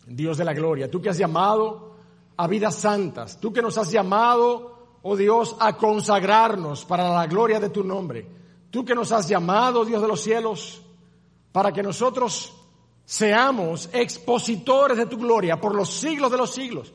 [0.07, 1.95] Dios de la gloria, tú que has llamado
[2.37, 7.61] a vidas santas, tú que nos has llamado, oh Dios, a consagrarnos para la gloria
[7.61, 8.27] de tu nombre.
[8.71, 10.83] Tú que nos has llamado, Dios de los cielos,
[11.53, 12.53] para que nosotros
[13.05, 16.93] seamos expositores de tu gloria por los siglos de los siglos.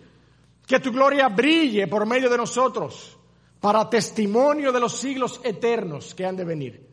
[0.67, 3.17] Que tu gloria brille por medio de nosotros
[3.61, 6.89] para testimonio de los siglos eternos que han de venir.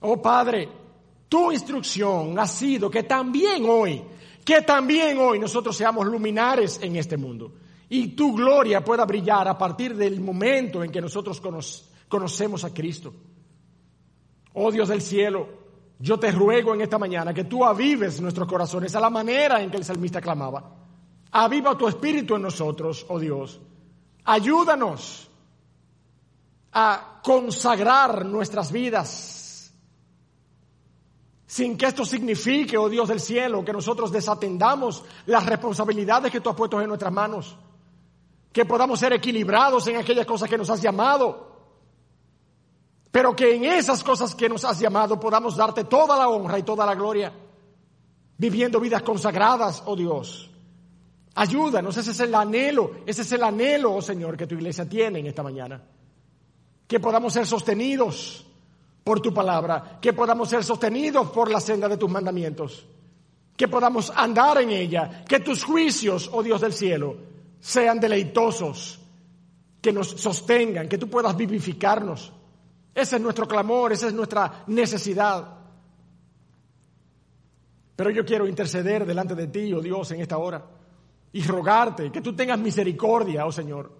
[0.00, 0.68] Oh Padre,
[1.32, 4.02] tu instrucción ha sido que también hoy,
[4.44, 7.54] que también hoy nosotros seamos luminares en este mundo
[7.88, 11.40] y tu gloria pueda brillar a partir del momento en que nosotros
[12.06, 13.14] conocemos a Cristo.
[14.52, 15.48] Oh Dios del cielo,
[15.98, 19.70] yo te ruego en esta mañana que tú avives nuestros corazones a la manera en
[19.70, 20.62] que el salmista clamaba.
[21.30, 23.58] Aviva tu espíritu en nosotros, oh Dios.
[24.24, 25.30] Ayúdanos
[26.72, 29.41] a consagrar nuestras vidas
[31.52, 36.48] sin que esto signifique, oh Dios del cielo, que nosotros desatendamos las responsabilidades que tú
[36.48, 37.54] has puesto en nuestras manos,
[38.50, 41.52] que podamos ser equilibrados en aquellas cosas que nos has llamado
[43.10, 46.62] pero que en esas cosas que nos has llamado podamos darte toda la honra y
[46.62, 47.30] toda la gloria,
[48.38, 50.50] viviendo vidas consagradas, oh Dios.
[51.34, 55.18] Ayúdanos, ese es el anhelo, ese es el anhelo, oh Señor, que tu iglesia tiene
[55.18, 55.82] en esta mañana.
[56.88, 58.46] Que podamos ser sostenidos
[59.04, 62.86] por tu palabra, que podamos ser sostenidos por la senda de tus mandamientos,
[63.56, 67.16] que podamos andar en ella, que tus juicios, oh Dios del cielo,
[67.60, 69.00] sean deleitosos,
[69.80, 72.32] que nos sostengan, que tú puedas vivificarnos.
[72.94, 75.58] Ese es nuestro clamor, esa es nuestra necesidad.
[77.96, 80.64] Pero yo quiero interceder delante de ti, oh Dios, en esta hora
[81.32, 83.96] y rogarte que tú tengas misericordia, oh Señor.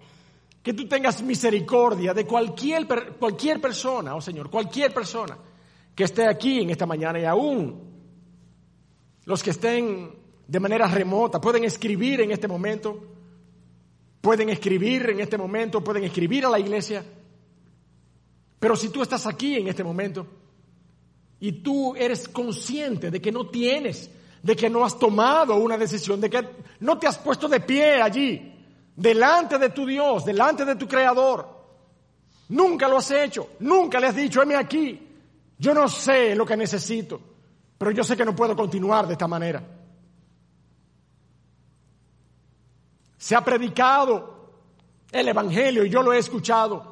[0.63, 2.87] Que tú tengas misericordia de cualquier,
[3.19, 5.37] cualquier persona, oh Señor, cualquier persona
[5.93, 7.93] que esté aquí en esta mañana y aún
[9.25, 10.15] los que estén
[10.47, 12.97] de manera remota pueden escribir en este momento,
[14.21, 17.05] pueden escribir en este momento, pueden escribir a la iglesia.
[18.57, 20.25] Pero si tú estás aquí en este momento
[21.41, 24.09] y tú eres consciente de que no tienes
[24.43, 26.45] de que no has tomado una decisión, de que
[26.81, 28.52] no te has puesto de pie allí,
[28.95, 31.47] delante de tu Dios, delante de tu Creador.
[32.49, 34.99] Nunca lo has hecho, nunca le has dicho, heme aquí,
[35.57, 37.19] yo no sé lo que necesito,
[37.77, 39.63] pero yo sé que no puedo continuar de esta manera.
[43.17, 44.33] Se ha predicado
[45.11, 46.91] el Evangelio y yo lo he escuchado.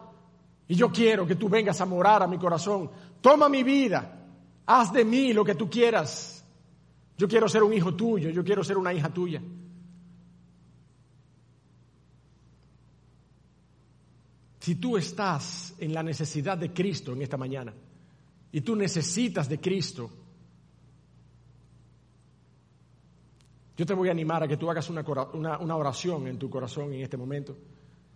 [0.67, 2.89] Y yo quiero que tú vengas a morar a mi corazón.
[3.19, 4.19] Toma mi vida,
[4.65, 6.45] haz de mí lo que tú quieras.
[7.17, 9.41] Yo quiero ser un hijo tuyo, yo quiero ser una hija tuya.
[14.61, 17.73] Si tú estás en la necesidad de Cristo en esta mañana
[18.51, 20.07] y tú necesitas de Cristo,
[23.75, 25.01] yo te voy a animar a que tú hagas una,
[25.33, 27.57] una, oración en tu corazón en este momento,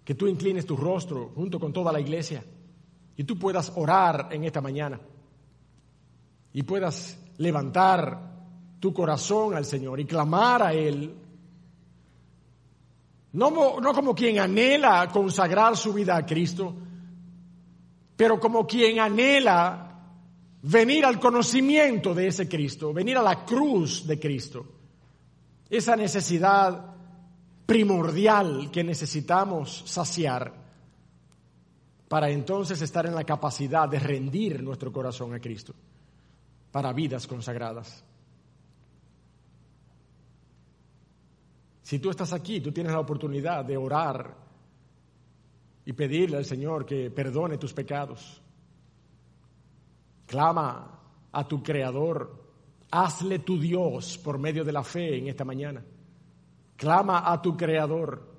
[0.04, 2.44] que tú inclines tu rostro junto con toda la iglesia
[3.18, 5.02] y tú puedas orar en esta mañana
[6.54, 8.36] y puedas levantar
[8.80, 11.12] tu corazón al Señor y clamar a Él,
[13.36, 16.74] no, como quien anhela consagrar su vida a Cristo,
[18.16, 19.92] pero como quien anhela
[20.62, 24.66] venir al conocimiento de ese Cristo, venir a la cruz de Cristo.
[25.70, 26.96] Esa necesidad
[27.66, 30.54] primordial que necesitamos saciar
[32.08, 35.74] para entonces estar en la capacidad de rendir nuestro corazón a Cristo
[36.72, 38.02] para vidas consagradas.
[41.86, 44.36] Si tú estás aquí, tú tienes la oportunidad de orar
[45.86, 48.42] y pedirle al Señor que perdone tus pecados.
[50.26, 51.00] Clama
[51.32, 52.44] a tu Creador,
[52.90, 55.86] hazle tu Dios por medio de la fe en esta mañana.
[56.76, 58.34] Clama a tu Creador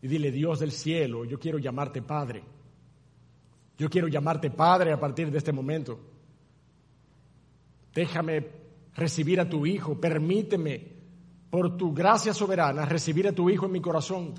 [0.00, 2.42] y dile, Dios del cielo, yo quiero llamarte Padre.
[3.76, 6.00] Yo quiero llamarte Padre a partir de este momento.
[7.92, 8.48] Déjame
[8.94, 10.93] recibir a tu Hijo, permíteme
[11.54, 14.34] por tu gracia soberana, recibir a tu Hijo en mi corazón,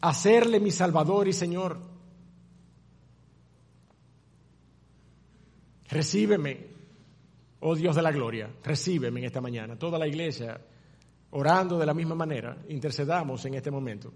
[0.00, 1.76] hacerle mi Salvador y Señor.
[5.86, 6.66] Recíbeme,
[7.60, 9.76] oh Dios de la gloria, recíbeme en esta mañana.
[9.76, 10.58] Toda la iglesia,
[11.32, 14.10] orando de la misma manera, intercedamos en este momento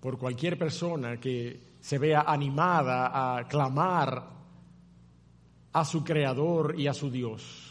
[0.00, 4.30] por cualquier persona que se vea animada a clamar
[5.74, 7.69] a su Creador y a su Dios.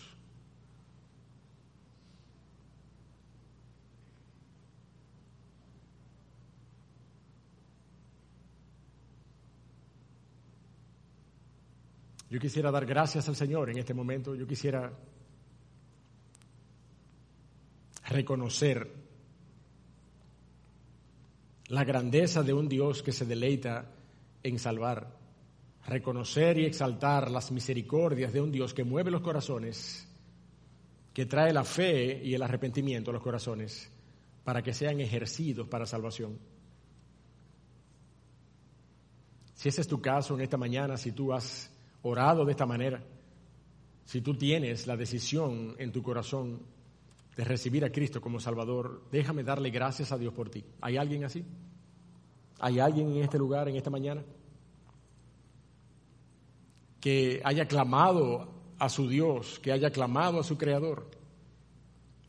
[12.30, 14.36] Yo quisiera dar gracias al Señor en este momento.
[14.36, 14.94] Yo quisiera
[18.08, 18.92] reconocer
[21.68, 23.86] la grandeza de un Dios que se deleita
[24.44, 25.18] en salvar.
[25.88, 30.08] Reconocer y exaltar las misericordias de un Dios que mueve los corazones,
[31.14, 33.90] que trae la fe y el arrepentimiento a los corazones
[34.44, 36.38] para que sean ejercidos para salvación.
[39.56, 41.72] Si ese es tu caso en esta mañana, si tú has
[42.04, 43.04] orado de esta manera,
[44.06, 46.62] si tú tienes la decisión en tu corazón
[47.36, 50.66] de recibir a Cristo como Salvador, déjame darle gracias a Dios por ti.
[50.82, 51.46] ¿Hay alguien así?
[52.60, 54.24] ¿Hay alguien en este lugar, en esta mañana?
[57.00, 61.10] Que haya clamado a su Dios, que haya clamado a su Creador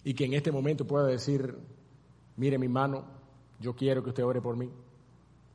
[0.05, 1.57] y que en este momento pueda decir,
[2.37, 3.05] mire mi mano,
[3.59, 4.71] yo quiero que usted ore por mí.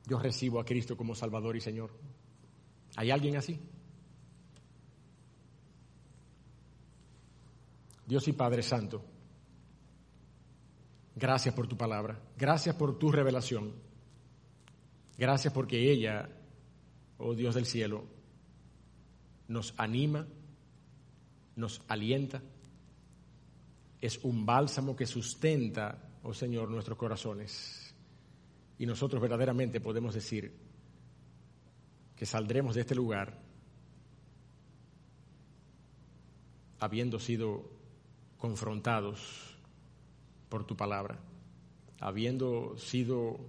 [0.07, 1.91] Yo recibo a Cristo como Salvador y Señor.
[2.95, 3.59] ¿Hay alguien así?
[8.05, 9.03] Dios y Padre Santo,
[11.15, 13.73] gracias por tu palabra, gracias por tu revelación,
[15.17, 16.29] gracias porque ella,
[17.17, 18.05] oh Dios del cielo,
[19.47, 20.27] nos anima,
[21.55, 22.41] nos alienta,
[24.01, 27.93] es un bálsamo que sustenta, oh Señor, nuestros corazones.
[28.77, 30.53] Y nosotros verdaderamente podemos decir
[32.15, 33.41] que saldremos de este lugar
[36.79, 37.74] habiendo sido
[38.45, 39.57] confrontados
[40.49, 41.17] por tu palabra,
[41.99, 43.39] habiendo sido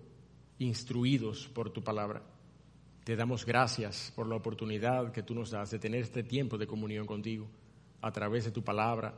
[0.59, 2.23] instruidos por tu palabra.
[3.05, 6.67] Te damos gracias por la oportunidad que tú nos das de tener este tiempo de
[6.67, 7.47] comunión contigo
[8.01, 9.13] a través de tu palabra,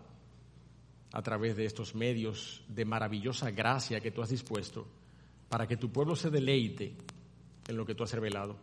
[1.13, 4.85] a través de estos medios de maravillosa gracia que tú has dispuesto
[5.49, 6.93] para que tu pueblo se deleite
[7.69, 8.57] en lo que tú has revelado.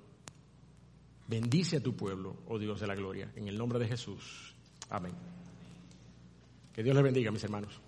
[1.29, 4.53] Bendice a tu pueblo, oh Dios de la gloria, en el nombre de Jesús.
[4.89, 5.44] Amén.
[6.75, 7.79] Que Dios les bendiga, mis hermanos.